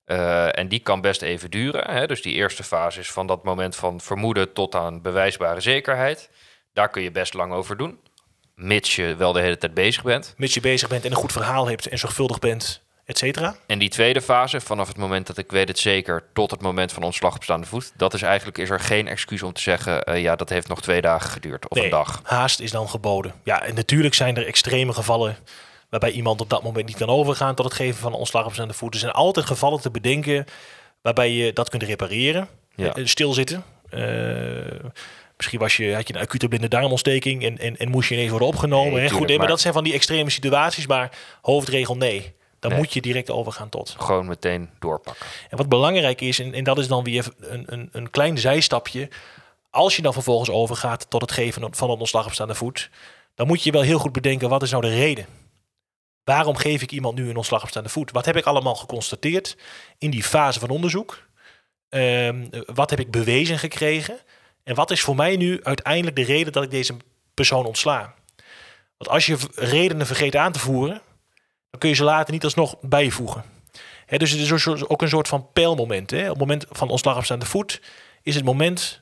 eh, 0.04 0.58
en 0.58 0.68
die 0.68 0.80
kan 0.80 1.00
best 1.00 1.22
even 1.22 1.50
duren. 1.50 1.90
Hè? 1.90 2.06
Dus 2.06 2.22
die 2.22 2.34
eerste 2.34 2.62
fase 2.62 3.00
is 3.00 3.10
van 3.10 3.26
dat 3.26 3.44
moment 3.44 3.76
van 3.76 4.00
vermoeden 4.00 4.52
tot 4.52 4.74
aan 4.74 5.02
bewijsbare 5.02 5.60
zekerheid. 5.60 6.30
Daar 6.72 6.90
kun 6.90 7.02
je 7.02 7.10
best 7.10 7.34
lang 7.34 7.52
over 7.52 7.76
doen. 7.76 7.98
Mits 8.54 8.96
je 8.96 9.14
wel 9.16 9.32
de 9.32 9.40
hele 9.40 9.58
tijd 9.58 9.74
bezig 9.74 10.02
bent. 10.02 10.34
Mits 10.36 10.54
je 10.54 10.60
bezig 10.60 10.88
bent 10.88 11.04
en 11.04 11.10
een 11.10 11.16
goed 11.16 11.32
verhaal 11.32 11.68
hebt 11.68 11.88
en 11.88 11.98
zorgvuldig 11.98 12.38
bent, 12.38 12.82
et 13.12 13.18
cetera. 13.18 13.56
En 13.66 13.78
die 13.78 13.88
tweede 13.88 14.22
fase, 14.22 14.60
vanaf 14.60 14.88
het 14.88 14.96
moment 14.96 15.26
dat 15.26 15.38
ik 15.38 15.50
weet 15.50 15.68
het 15.68 15.78
zeker, 15.78 16.24
tot 16.32 16.50
het 16.50 16.60
moment 16.60 16.92
van 16.92 17.02
ontslag 17.02 17.34
op 17.34 17.42
staande 17.42 17.66
voet, 17.66 17.92
dat 17.96 18.14
is 18.14 18.22
eigenlijk 18.22 18.58
is 18.58 18.70
er 18.70 18.80
geen 18.80 19.08
excuus 19.08 19.42
om 19.42 19.52
te 19.52 19.60
zeggen, 19.60 20.02
eh, 20.04 20.22
ja, 20.22 20.36
dat 20.36 20.48
heeft 20.48 20.68
nog 20.68 20.82
twee 20.82 21.00
dagen 21.00 21.30
geduurd 21.30 21.68
of 21.68 21.76
Nee, 21.76 21.84
een 21.84 21.90
dag. 21.90 22.20
Haast 22.22 22.60
is 22.60 22.70
dan 22.70 22.88
geboden. 22.88 23.32
Ja, 23.42 23.62
en 23.62 23.74
natuurlijk 23.74 24.14
zijn 24.14 24.36
er 24.36 24.46
extreme 24.46 24.92
gevallen 24.92 25.36
waarbij 25.90 26.10
iemand 26.10 26.40
op 26.40 26.50
dat 26.50 26.62
moment 26.62 26.86
niet 26.86 26.96
kan 26.96 27.08
overgaan 27.08 27.54
tot 27.54 27.64
het 27.64 27.74
geven 27.74 28.00
van 28.00 28.12
een 28.12 28.18
ontslag 28.18 28.46
op 28.46 28.52
staande 28.52 28.74
voet. 28.74 28.94
Er 28.94 29.00
zijn 29.00 29.12
altijd 29.12 29.46
gevallen 29.46 29.80
te 29.80 29.90
bedenken 29.90 30.44
waarbij 31.02 31.30
je 31.32 31.52
dat 31.52 31.68
kunt 31.68 31.82
repareren. 31.82 32.48
Ja. 32.74 32.94
Eh, 32.94 33.06
Stilzitten. 33.06 33.64
Eh, 33.90 34.00
misschien 35.36 35.58
was 35.58 35.76
je, 35.76 35.94
had 35.94 36.08
je 36.08 36.14
een 36.14 36.20
acute 36.20 36.48
blinde 36.48 36.68
darmontsteking 36.68 37.44
en, 37.44 37.58
en, 37.58 37.76
en 37.76 37.88
moest 37.88 38.08
je 38.08 38.14
ineens 38.14 38.30
worden 38.30 38.48
opgenomen. 38.48 38.92
Nee? 38.92 39.10
Goed, 39.10 39.36
maar- 39.36 39.46
dat 39.46 39.60
zijn 39.60 39.72
van 39.72 39.84
die 39.84 39.92
extreme 39.92 40.30
situaties, 40.30 40.86
maar 40.86 41.10
hoofdregel 41.42 41.96
nee. 41.96 42.34
Dan 42.62 42.70
Nee. 42.70 42.80
moet 42.80 42.92
je 42.92 43.00
direct 43.00 43.30
overgaan 43.30 43.68
tot. 43.68 43.94
Gewoon 43.98 44.26
meteen 44.26 44.70
doorpakken. 44.78 45.26
En 45.50 45.56
wat 45.56 45.68
belangrijk 45.68 46.20
is, 46.20 46.38
en, 46.38 46.54
en 46.54 46.64
dat 46.64 46.78
is 46.78 46.88
dan 46.88 47.04
weer 47.04 47.26
een, 47.38 47.64
een, 47.66 47.88
een 47.92 48.10
klein 48.10 48.38
zijstapje. 48.38 49.08
Als 49.70 49.96
je 49.96 50.02
dan 50.02 50.12
vervolgens 50.12 50.50
overgaat 50.50 51.10
tot 51.10 51.20
het 51.20 51.32
geven 51.32 51.74
van 51.74 51.90
een 51.90 51.98
ontslag 51.98 52.26
op 52.26 52.32
staande 52.32 52.54
voet, 52.54 52.90
dan 53.34 53.46
moet 53.46 53.62
je 53.62 53.70
wel 53.72 53.82
heel 53.82 53.98
goed 53.98 54.12
bedenken, 54.12 54.48
wat 54.48 54.62
is 54.62 54.70
nou 54.70 54.82
de 54.82 54.94
reden? 54.94 55.26
Waarom 56.24 56.56
geef 56.56 56.82
ik 56.82 56.92
iemand 56.92 57.14
nu 57.14 57.30
een 57.30 57.36
ontslag 57.36 57.62
op 57.62 57.68
staande 57.68 57.88
voet? 57.88 58.10
Wat 58.10 58.24
heb 58.24 58.36
ik 58.36 58.44
allemaal 58.44 58.74
geconstateerd 58.74 59.56
in 59.98 60.10
die 60.10 60.22
fase 60.22 60.60
van 60.60 60.68
onderzoek? 60.70 61.26
Ehm, 61.88 62.46
wat 62.66 62.90
heb 62.90 63.00
ik 63.00 63.10
bewezen 63.10 63.58
gekregen? 63.58 64.18
En 64.64 64.74
wat 64.74 64.90
is 64.90 65.00
voor 65.00 65.16
mij 65.16 65.36
nu 65.36 65.60
uiteindelijk 65.62 66.16
de 66.16 66.24
reden 66.24 66.52
dat 66.52 66.62
ik 66.62 66.70
deze 66.70 66.96
persoon 67.34 67.66
ontsla? 67.66 68.14
Want 68.96 69.10
als 69.10 69.26
je 69.26 69.36
redenen 69.54 70.06
vergeet 70.06 70.36
aan 70.36 70.52
te 70.52 70.58
voeren, 70.58 71.02
dan 71.72 71.80
kun 71.80 71.88
je 71.88 71.94
ze 71.96 72.04
later 72.04 72.32
niet 72.32 72.44
alsnog 72.44 72.76
bijvoegen. 72.80 73.44
Dus 74.06 74.30
het 74.30 74.40
is 74.40 74.66
ook 74.88 75.02
een 75.02 75.08
soort 75.08 75.28
van 75.28 75.48
pijlmoment. 75.52 76.10
Hè? 76.10 76.22
Op 76.22 76.28
het 76.28 76.38
moment 76.38 76.66
van 76.70 76.88
ontslag 76.88 77.16
op 77.16 77.24
staande 77.24 77.46
voet 77.46 77.80
is 78.22 78.34
het 78.34 78.44
moment 78.44 79.00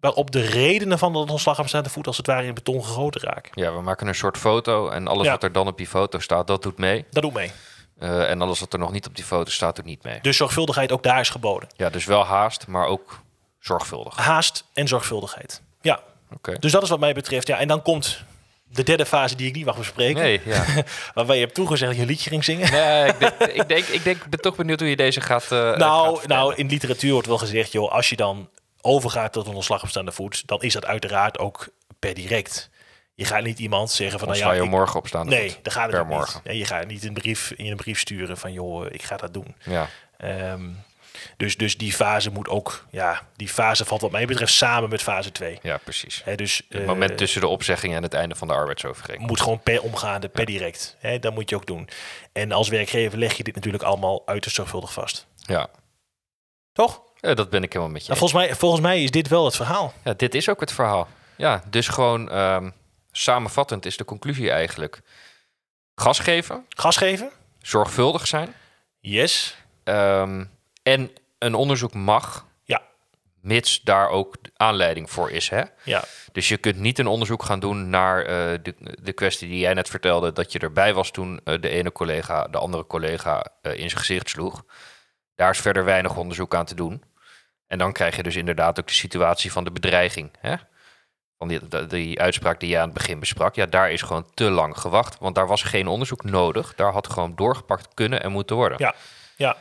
waarop 0.00 0.30
de 0.30 0.40
redenen 0.40 0.98
van 0.98 1.12
dat 1.12 1.30
ontslag 1.30 1.58
op 1.58 1.68
staande 1.68 1.88
voet 1.90 2.06
als 2.06 2.16
het 2.16 2.26
ware 2.26 2.46
in 2.46 2.54
beton 2.54 2.84
gegoten 2.84 3.20
raken. 3.20 3.50
Ja, 3.54 3.72
we 3.74 3.80
maken 3.80 4.06
een 4.06 4.14
soort 4.14 4.38
foto 4.38 4.88
en 4.88 5.06
alles 5.08 5.24
Ja. 5.26 5.30
wat 5.32 5.42
er 5.42 5.52
dan 5.52 5.66
op 5.66 5.76
die 5.76 5.86
foto 5.86 6.18
staat, 6.18 6.46
dat 6.46 6.62
doet 6.62 6.78
mee. 6.78 7.04
Dat 7.10 7.22
doet 7.22 7.32
mee. 7.32 7.50
Eh, 7.98 8.30
en 8.30 8.40
alles 8.42 8.60
wat 8.60 8.72
er 8.72 8.78
nog 8.78 8.92
niet 8.92 9.06
op 9.06 9.14
die 9.16 9.24
foto 9.24 9.50
staat, 9.50 9.76
doet 9.76 9.84
niet 9.84 10.02
mee. 10.02 10.18
Dus 10.20 10.36
zorgvuldigheid 10.36 10.92
ook 10.92 11.02
daar 11.02 11.20
is 11.20 11.30
geboden. 11.30 11.68
Ja, 11.76 11.90
dus 11.90 12.04
wel 12.04 12.24
haast, 12.24 12.66
maar 12.66 12.86
ook 12.86 13.20
zorgvuldig. 13.58 14.16
Haast 14.16 14.64
en 14.72 14.88
zorgvuldigheid. 14.88 15.62
Ja, 15.80 16.00
Oké. 16.32 16.58
dus 16.58 16.72
dat 16.72 16.82
is 16.82 16.88
wat 16.88 17.00
mij 17.00 17.12
betreft. 17.12 17.46
Ja, 17.46 17.58
en 17.58 17.68
dan 17.68 17.82
komt 17.82 18.24
de 18.72 18.82
derde 18.82 19.06
fase 19.06 19.36
die 19.36 19.46
ik 19.48 19.54
niet 19.54 19.64
mag 19.64 19.76
bespreken. 19.76 20.22
Nee, 20.22 20.40
ja. 20.44 20.64
Waarbij 21.14 21.36
je 21.36 21.42
hebt 21.42 21.54
toegezegd 21.54 21.86
dat 21.90 21.96
je 21.96 22.02
een 22.02 22.08
liedje 22.10 22.30
ging 22.30 22.44
zingen. 22.44 22.70
nee 22.72 23.06
ik, 23.08 23.18
denk, 23.18 23.32
ik, 23.60 23.68
denk, 23.68 23.84
ik 23.86 24.04
denk, 24.04 24.16
ik 24.24 24.30
ben 24.30 24.40
toch 24.40 24.56
benieuwd 24.56 24.80
hoe 24.80 24.88
je 24.88 24.96
deze 24.96 25.20
gaat. 25.20 25.52
eh, 25.52 25.76
nou, 25.76 26.20
nou, 26.26 26.54
in 26.54 26.66
literatuur 26.68 27.12
wordt 27.12 27.26
wel 27.28 27.38
gezegd, 27.38 27.72
joh, 27.72 27.92
als 27.92 28.08
je 28.08 28.16
dan 28.16 28.48
overgaat 28.80 29.32
tot 29.32 29.46
een 29.46 29.54
ontslag 29.54 29.82
op 29.82 29.88
staande 29.88 30.12
voet, 30.12 30.46
dan 30.46 30.60
is 30.62 30.72
dat 30.72 30.84
uiteraard 30.86 31.38
ook 31.38 31.68
per 31.98 32.14
direct. 32.14 32.70
Je 33.14 33.24
gaat 33.26 33.42
niet 33.42 33.58
iemand 33.58 33.90
zeggen 33.90 34.18
van, 34.18 34.28
nou 34.28 34.40
ja, 34.40 34.52
je 34.52 34.62
ik- 34.62 34.68
morgen 34.68 34.98
op 34.98 35.06
staande 35.06 35.30
Nee, 35.36 35.50
voet. 35.50 35.58
daar 35.64 35.72
gaat 35.72 35.82
het 35.82 35.92
Per 35.96 36.06
niet. 36.06 36.16
morgen. 36.16 36.40
Nee, 36.44 36.58
je 36.58 36.64
gaat 36.64 36.86
niet 36.86 37.04
een 37.04 37.12
brief, 37.14 37.52
in 37.56 37.70
een 37.70 37.76
brief 37.76 37.98
sturen 37.98 38.36
van 38.38 38.52
joh, 38.52 38.86
ik 38.90 39.02
ga 39.02 39.16
dat 39.16 39.34
doen. 39.34 39.54
Ja, 39.64 39.88
Ehm, 40.16 40.60
dus, 41.36 41.56
dus 41.56 41.76
die 41.76 41.92
fase 41.92 42.30
moet 42.30 42.48
ook, 42.48 42.84
ja, 42.90 43.26
die 43.36 43.48
fase 43.48 43.84
valt 43.84 44.00
wat 44.00 44.10
mij 44.10 44.24
betreft 44.26 44.52
samen 44.52 44.88
met 44.90 45.02
fase 45.02 45.32
2. 45.32 45.58
ja, 45.62 45.76
precies. 45.78 46.22
Dus 46.36 46.62
Het 46.68 46.80
eh, 46.80 46.86
moment 46.86 47.18
tussen 47.18 47.40
de 47.40 47.46
opzegging 47.46 47.94
en 47.94 48.02
het 48.02 48.14
einde 48.14 48.34
van 48.34 48.48
de 48.48 48.54
arbeidsovereenkomst. 48.54 49.30
moet 49.30 49.40
gewoon 49.40 49.60
per 49.62 49.82
omgaande, 49.82 50.28
per 50.28 50.44
direct. 50.44 50.96
Hè, 50.98 51.18
dat 51.18 51.34
moet 51.34 51.50
je 51.50 51.56
ook 51.56 51.66
doen. 51.66 51.88
En 52.32 52.52
als 52.52 52.68
werkgever 52.68 53.18
leg 53.18 53.36
je 53.36 53.42
dit 53.42 53.54
natuurlijk 53.54 53.82
allemaal 53.84 54.22
uiterst 54.26 54.56
zorgvuldig 54.56 54.92
vast. 54.92 55.26
Ja. 55.36 55.68
Toch? 56.72 57.02
Ja, 57.16 57.34
dat 57.34 57.50
ben 57.50 57.62
ik 57.62 57.72
helemaal 57.72 57.92
met 57.92 58.02
je. 58.02 58.08
Nou, 58.08 58.18
volgens, 58.20 58.40
mij, 58.46 58.56
volgens 58.56 58.80
mij 58.82 59.02
is 59.02 59.10
dit 59.10 59.28
wel 59.28 59.44
het 59.44 59.56
verhaal. 59.56 59.92
Ja, 60.04 60.12
dit 60.12 60.34
is 60.34 60.48
ook 60.48 60.60
het 60.60 60.72
verhaal. 60.72 61.08
Ja, 61.36 61.62
dus 61.70 61.88
gewoon 61.88 62.30
ehm, 62.30 62.70
samenvattend 63.12 63.86
is 63.86 63.96
de 63.96 64.04
conclusie 64.04 64.50
eigenlijk. 64.50 65.00
Gas 65.94 66.18
geven, 66.18 66.64
Gas 66.68 66.96
geven? 66.96 67.30
zorgvuldig 67.62 68.26
zijn. 68.26 68.54
Yes. 69.00 69.56
ehm, 69.84 70.44
en 70.82 71.10
een 71.38 71.54
onderzoek 71.54 71.94
mag, 71.94 72.46
Ja. 72.64 72.82
mits 73.40 73.80
daar 73.80 74.08
ook 74.08 74.36
aanleiding 74.56 75.10
voor 75.10 75.30
is. 75.30 75.48
Hè? 75.48 75.62
Ja. 75.84 76.04
Dus 76.32 76.48
je 76.48 76.56
kunt 76.56 76.76
niet 76.76 76.98
een 76.98 77.06
onderzoek 77.06 77.42
gaan 77.42 77.60
doen 77.60 77.90
naar 77.90 78.22
eh, 78.24 78.58
de, 78.62 78.74
de 79.02 79.12
kwestie 79.12 79.48
die 79.48 79.58
jij 79.58 79.74
net 79.74 79.88
vertelde, 79.88 80.32
dat 80.32 80.52
je 80.52 80.58
erbij 80.58 80.94
was 80.94 81.10
toen 81.10 81.40
eh, 81.44 81.60
de 81.60 81.68
ene 81.68 81.92
collega 81.92 82.48
de 82.48 82.58
andere 82.58 82.86
collega 82.86 83.46
eh, 83.62 83.72
in 83.72 83.88
zijn 83.90 84.00
gezicht 84.00 84.28
sloeg. 84.28 84.64
Daar 85.34 85.50
is 85.50 85.60
verder 85.60 85.84
weinig 85.84 86.16
onderzoek 86.16 86.54
aan 86.54 86.64
te 86.64 86.74
doen. 86.74 87.02
En 87.66 87.78
dan 87.78 87.92
krijg 87.92 88.16
je 88.16 88.22
dus 88.22 88.36
inderdaad 88.36 88.80
ook 88.80 88.86
de 88.86 88.92
situatie 88.92 89.52
van 89.52 89.64
de 89.64 89.70
bedreiging. 89.72 90.30
Hè? 90.38 90.54
Van 91.38 91.48
die, 91.48 91.68
die, 91.68 91.86
die 91.86 92.20
uitspraak 92.20 92.60
die 92.60 92.68
je 92.68 92.78
aan 92.78 92.84
het 92.84 92.94
begin 92.94 93.20
besprak. 93.20 93.54
Ja, 93.54 93.66
daar 93.66 93.90
is 93.90 94.02
gewoon 94.02 94.30
te 94.34 94.50
lang 94.50 94.78
gewacht. 94.78 95.18
Want 95.18 95.34
daar 95.34 95.46
was 95.46 95.62
geen 95.62 95.86
onderzoek 95.86 96.24
nodig. 96.24 96.74
Daar 96.74 96.92
had 96.92 97.08
gewoon 97.10 97.34
doorgepakt 97.36 97.88
kunnen 97.94 98.22
en 98.22 98.32
moeten 98.32 98.56
worden. 98.56 98.78
Ja. 98.78 98.94
Ja. 99.36 99.56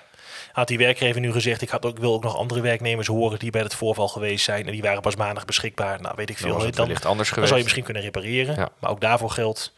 Had 0.52 0.68
die 0.68 0.78
werkgever 0.78 1.22
nu 1.22 1.32
gezegd, 1.32 1.62
ik, 1.62 1.70
had 1.70 1.86
ook, 1.86 1.96
ik 1.96 2.02
wil 2.02 2.14
ook 2.14 2.24
nog 2.24 2.36
andere 2.36 2.62
werknemers 2.62 3.08
horen 3.08 3.40
die 3.40 3.52
bij 3.52 3.62
het 3.62 3.74
voorval 3.76 4.08
geweest 4.08 4.46
zijn 4.46 4.66
en 4.66 4.72
die 4.72 4.82
waren 4.82 5.02
pas 5.02 5.16
maandag 5.16 5.46
beschikbaar. 5.46 6.02
Nou, 6.02 6.14
weet 6.16 6.30
ik 6.30 6.40
dan 6.40 6.50
veel. 6.50 6.60
hè, 6.60 6.66
het 6.66 6.76
Dan, 6.76 6.86
anders 6.88 7.04
dan 7.04 7.26
geweest. 7.26 7.48
zou 7.48 7.58
je 7.58 7.64
misschien 7.64 7.84
kunnen 7.84 8.04
repareren. 8.04 8.56
Ja. 8.56 8.70
Maar 8.80 8.92
ook 8.92 9.02
daarvoor 9.02 9.30
geldt, 9.32 9.74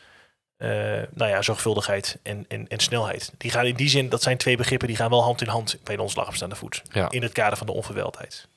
eh, 0.58 0.70
nou 1.14 1.30
ja, 1.30 1.42
zorgvuldigheid 1.42 2.20
en, 2.24 2.46
en, 2.48 2.68
en 2.68 2.80
snelheid. 2.80 3.32
Die 3.38 3.52
gaan 3.52 3.66
in 3.66 3.76
die 3.76 3.90
zin, 3.90 4.10
dat 4.10 4.22
zijn 4.24 4.38
twee 4.38 4.58
begrippen 4.58 4.88
die 4.88 4.98
gaan 4.98 5.10
wel 5.10 5.24
hand 5.24 5.42
in 5.42 5.48
hand 5.48 5.78
bij 5.84 5.96
de 5.96 6.02
ontslag 6.02 6.28
op 6.28 6.36
staande 6.36 6.56
voet. 6.56 6.82
Ja. 6.92 7.10
In 7.10 7.22
het 7.22 7.32
kader 7.32 7.58
van 7.58 7.68
de 7.68 7.74
onverweldheid. 7.74 8.48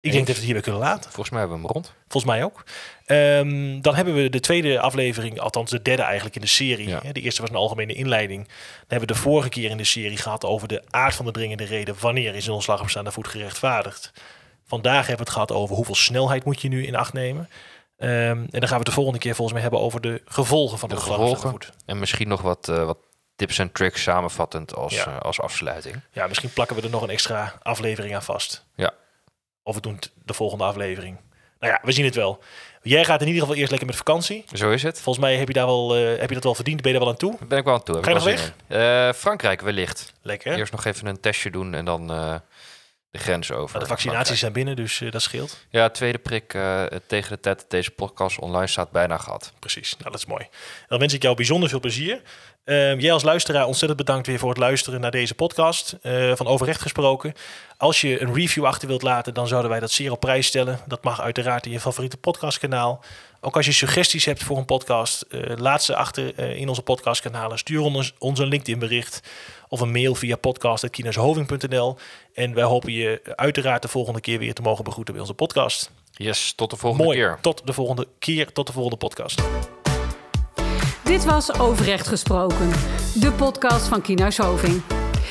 Ik 0.00 0.12
denk 0.12 0.26
dat 0.26 0.36
we 0.36 0.40
het 0.42 0.50
hierbij 0.50 0.62
kunnen 0.62 0.80
laten. 0.80 1.02
Volgens 1.10 1.30
mij 1.30 1.38
hebben 1.40 1.58
we 1.58 1.64
hem 1.64 1.72
rond. 1.72 1.92
Volgens 2.08 2.32
mij 2.32 2.44
ook. 2.44 2.64
Ehm, 3.06 3.80
dan 3.80 3.94
hebben 3.94 4.14
we 4.14 4.28
de 4.28 4.40
tweede 4.40 4.80
aflevering, 4.80 5.40
althans 5.40 5.70
de 5.70 5.82
derde 5.82 6.02
eigenlijk 6.02 6.34
in 6.34 6.40
de 6.40 6.46
serie. 6.46 6.88
Ja. 6.88 7.00
De 7.12 7.20
eerste 7.20 7.40
was 7.40 7.50
een 7.50 7.56
algemene 7.56 7.92
inleiding. 7.94 8.44
Dan 8.46 8.54
hebben 8.88 9.08
we 9.08 9.14
de 9.14 9.20
vorige 9.20 9.48
keer 9.48 9.70
in 9.70 9.76
de 9.76 9.84
serie 9.84 10.16
gehad 10.16 10.44
over 10.44 10.68
de 10.68 10.82
aard 10.90 11.14
van 11.14 11.24
de 11.26 11.32
dringende 11.32 11.64
reden. 11.64 11.96
Wanneer 12.00 12.34
is 12.34 12.46
een 12.46 12.52
ontslag 12.52 12.80
op 12.80 12.88
staande 12.90 13.12
voet 13.12 13.28
gerechtvaardigd? 13.28 14.12
Vandaag 14.66 14.96
hebben 15.06 15.16
we 15.16 15.22
het 15.22 15.30
gehad 15.32 15.52
over 15.52 15.76
hoeveel 15.76 15.94
snelheid 15.94 16.44
moet 16.44 16.60
je 16.60 16.68
nu 16.68 16.86
in 16.86 16.96
acht 16.96 17.12
nemen. 17.12 17.48
Ehm, 17.96 18.10
en 18.10 18.46
dan 18.50 18.60
gaan 18.60 18.68
we 18.70 18.76
het 18.76 18.86
de 18.86 18.92
volgende 18.92 19.18
keer 19.18 19.34
volgens 19.34 19.52
mij 19.52 19.62
hebben 19.62 19.80
over 19.80 20.00
de 20.00 20.22
gevolgen 20.24 20.78
van 20.78 20.88
de, 20.88 20.94
De 20.94 21.00
gevolgen. 21.00 21.50
voet. 21.50 21.72
En 21.86 21.98
misschien 21.98 22.28
nog 22.28 22.42
wat, 22.42 22.68
eh, 22.68 22.84
wat 22.84 22.98
tips 23.36 23.58
en 23.58 23.72
tricks 23.72 24.02
samenvattend 24.02 24.74
als, 24.74 24.94
Ja. 24.94 25.06
eh, 25.06 25.18
als 25.18 25.40
afsluiting. 25.40 26.00
Ja, 26.12 26.26
misschien 26.26 26.52
plakken 26.52 26.76
we 26.76 26.82
er 26.82 26.90
nog 26.90 27.02
een 27.02 27.10
extra 27.10 27.54
aflevering 27.62 28.14
aan 28.14 28.22
vast. 28.22 28.64
Ja. 28.74 28.92
Of 29.66 29.74
we 29.74 29.80
doen 29.80 29.94
het 29.94 30.10
de 30.24 30.34
volgende 30.34 30.64
aflevering. 30.64 31.16
Nou 31.60 31.72
ja, 31.72 31.80
we 31.82 31.92
zien 31.92 32.04
het 32.04 32.14
wel. 32.14 32.42
Jij 32.82 33.04
gaat 33.04 33.20
in 33.20 33.26
ieder 33.26 33.42
geval 33.42 33.56
eerst 33.56 33.70
lekker 33.70 33.88
met 33.88 33.96
vakantie. 33.96 34.44
Zo 34.52 34.70
is 34.70 34.82
het. 34.82 35.00
Volgens 35.00 35.24
mij 35.24 35.36
heb 35.36 35.48
je, 35.48 35.54
daar 35.54 35.66
wel, 35.66 35.96
eh, 35.96 36.18
heb 36.18 36.28
je 36.28 36.34
dat 36.34 36.44
wel 36.44 36.54
verdiend. 36.54 36.80
Ben 36.80 36.90
je 36.92 36.98
er 36.98 37.02
wel 37.04 37.12
aan 37.12 37.18
toe? 37.18 37.36
Daar 37.38 37.48
ben 37.48 37.58
ik 37.58 37.64
wel 37.64 37.74
aan 37.74 37.82
toe. 37.82 38.02
Ga 38.02 38.10
je 38.10 38.16
nog 38.16 38.28
in. 38.28 38.38
Eh, 38.66 39.12
Frankrijk 39.12 39.60
wellicht. 39.60 40.12
Lekker. 40.22 40.56
Eerst 40.58 40.72
nog 40.72 40.84
even 40.84 41.06
een 41.06 41.20
testje 41.20 41.50
doen 41.50 41.74
en 41.74 41.84
dan 41.84 42.10
eh, 42.10 42.34
de 43.16 43.22
grens 43.22 43.50
over. 43.52 43.72
Maar 43.72 43.80
de 43.80 43.88
vaccinaties 43.88 44.38
zijn 44.38 44.52
binnen, 44.52 44.76
dus 44.76 45.00
eh, 45.00 45.10
dat 45.10 45.22
scheelt. 45.22 45.66
Ja, 45.70 45.88
tweede 45.88 46.18
prik 46.18 46.54
eh, 46.54 46.84
tegen 47.06 47.30
de 47.30 47.40
tijd 47.40 47.58
dat 47.58 47.70
deze 47.70 47.90
podcast 47.90 48.38
online 48.38 48.66
staat 48.66 48.90
bijna 48.90 49.16
gehad. 49.16 49.52
Precies, 49.58 49.96
nou 49.98 50.10
dat 50.10 50.20
is 50.20 50.26
mooi. 50.26 50.48
Dan 50.88 50.98
wens 50.98 51.12
ik 51.12 51.22
jou 51.22 51.36
bijzonder 51.36 51.68
veel 51.68 51.80
plezier. 51.80 52.22
Uh, 52.64 53.00
jij 53.00 53.12
als 53.12 53.22
luisteraar 53.22 53.66
ontzettend 53.66 53.98
bedankt 53.98 54.26
weer 54.26 54.38
voor 54.38 54.48
het 54.48 54.58
luisteren 54.58 55.00
naar 55.00 55.10
deze 55.10 55.34
podcast 55.34 55.96
uh, 56.02 56.32
van 56.36 56.46
Overrecht 56.46 56.80
gesproken. 56.80 57.32
Als 57.76 58.00
je 58.00 58.20
een 58.20 58.34
review 58.34 58.64
achter 58.64 58.88
wilt 58.88 59.02
laten, 59.02 59.34
dan 59.34 59.48
zouden 59.48 59.70
wij 59.70 59.80
dat 59.80 59.90
zeer 59.90 60.12
op 60.12 60.20
prijs 60.20 60.46
stellen. 60.46 60.80
Dat 60.86 61.04
mag 61.04 61.20
uiteraard 61.20 61.66
in 61.66 61.72
je 61.72 61.80
favoriete 61.80 62.16
podcastkanaal. 62.16 63.04
Ook 63.40 63.56
als 63.56 63.66
je 63.66 63.72
suggesties 63.72 64.24
hebt 64.24 64.42
voor 64.42 64.58
een 64.58 64.64
podcast, 64.64 65.24
uh, 65.28 65.56
laat 65.56 65.82
ze 65.82 65.96
achter 65.96 66.38
in 66.38 66.68
onze 66.68 66.82
podcastkanalen. 66.82 67.58
Stuur 67.58 67.80
ons, 67.80 68.14
ons 68.18 68.38
een 68.38 68.48
LinkedIn 68.48 68.78
bericht 68.78 69.20
of 69.68 69.80
een 69.80 69.92
mail 69.92 70.14
via 70.14 70.36
podcast.kinashoving.nl. 70.36 71.96
En 72.34 72.54
wij 72.54 72.64
hopen 72.64 72.92
je 72.92 73.20
uiteraard 73.34 73.82
de 73.82 73.88
volgende 73.88 74.20
keer 74.20 74.38
weer 74.38 74.54
te 74.54 74.62
mogen 74.62 74.84
begroeten 74.84 75.14
bij 75.14 75.22
onze 75.22 75.34
podcast. 75.34 75.90
Yes, 76.10 76.52
tot 76.52 76.70
de 76.70 76.76
volgende 76.76 77.04
Mooi. 77.04 77.18
keer. 77.18 77.38
Tot 77.40 77.66
de 77.66 77.72
volgende 77.72 78.06
keer, 78.18 78.52
tot 78.52 78.66
de 78.66 78.72
volgende 78.72 78.98
podcast. 78.98 79.42
Dit 81.04 81.24
was 81.24 81.58
Overrecht 81.58 82.08
Gesproken, 82.08 82.70
de 83.14 83.32
podcast 83.36 83.88
van 83.88 84.02
Kienhuis 84.02 84.38
Hoving. 84.38 84.82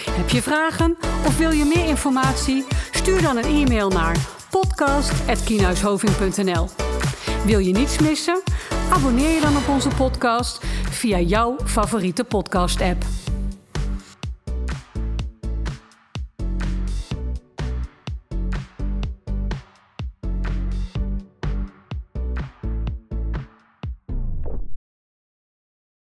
Heb 0.09 0.29
je 0.29 0.41
vragen 0.41 0.97
of 1.25 1.37
wil 1.37 1.51
je 1.51 1.65
meer 1.75 1.87
informatie? 1.87 2.65
Stuur 2.91 3.21
dan 3.21 3.37
een 3.37 3.43
e-mail 3.43 3.89
naar 3.89 4.17
podcast.kienhuishoving.nl 4.49 6.69
Wil 7.45 7.59
je 7.59 7.71
niets 7.71 7.99
missen? 7.99 8.41
Abonneer 8.89 9.29
je 9.29 9.41
dan 9.41 9.57
op 9.57 9.67
onze 9.67 9.89
podcast 9.89 10.63
via 10.89 11.19
jouw 11.19 11.55
favoriete 11.63 12.23
podcast-app. 12.23 13.24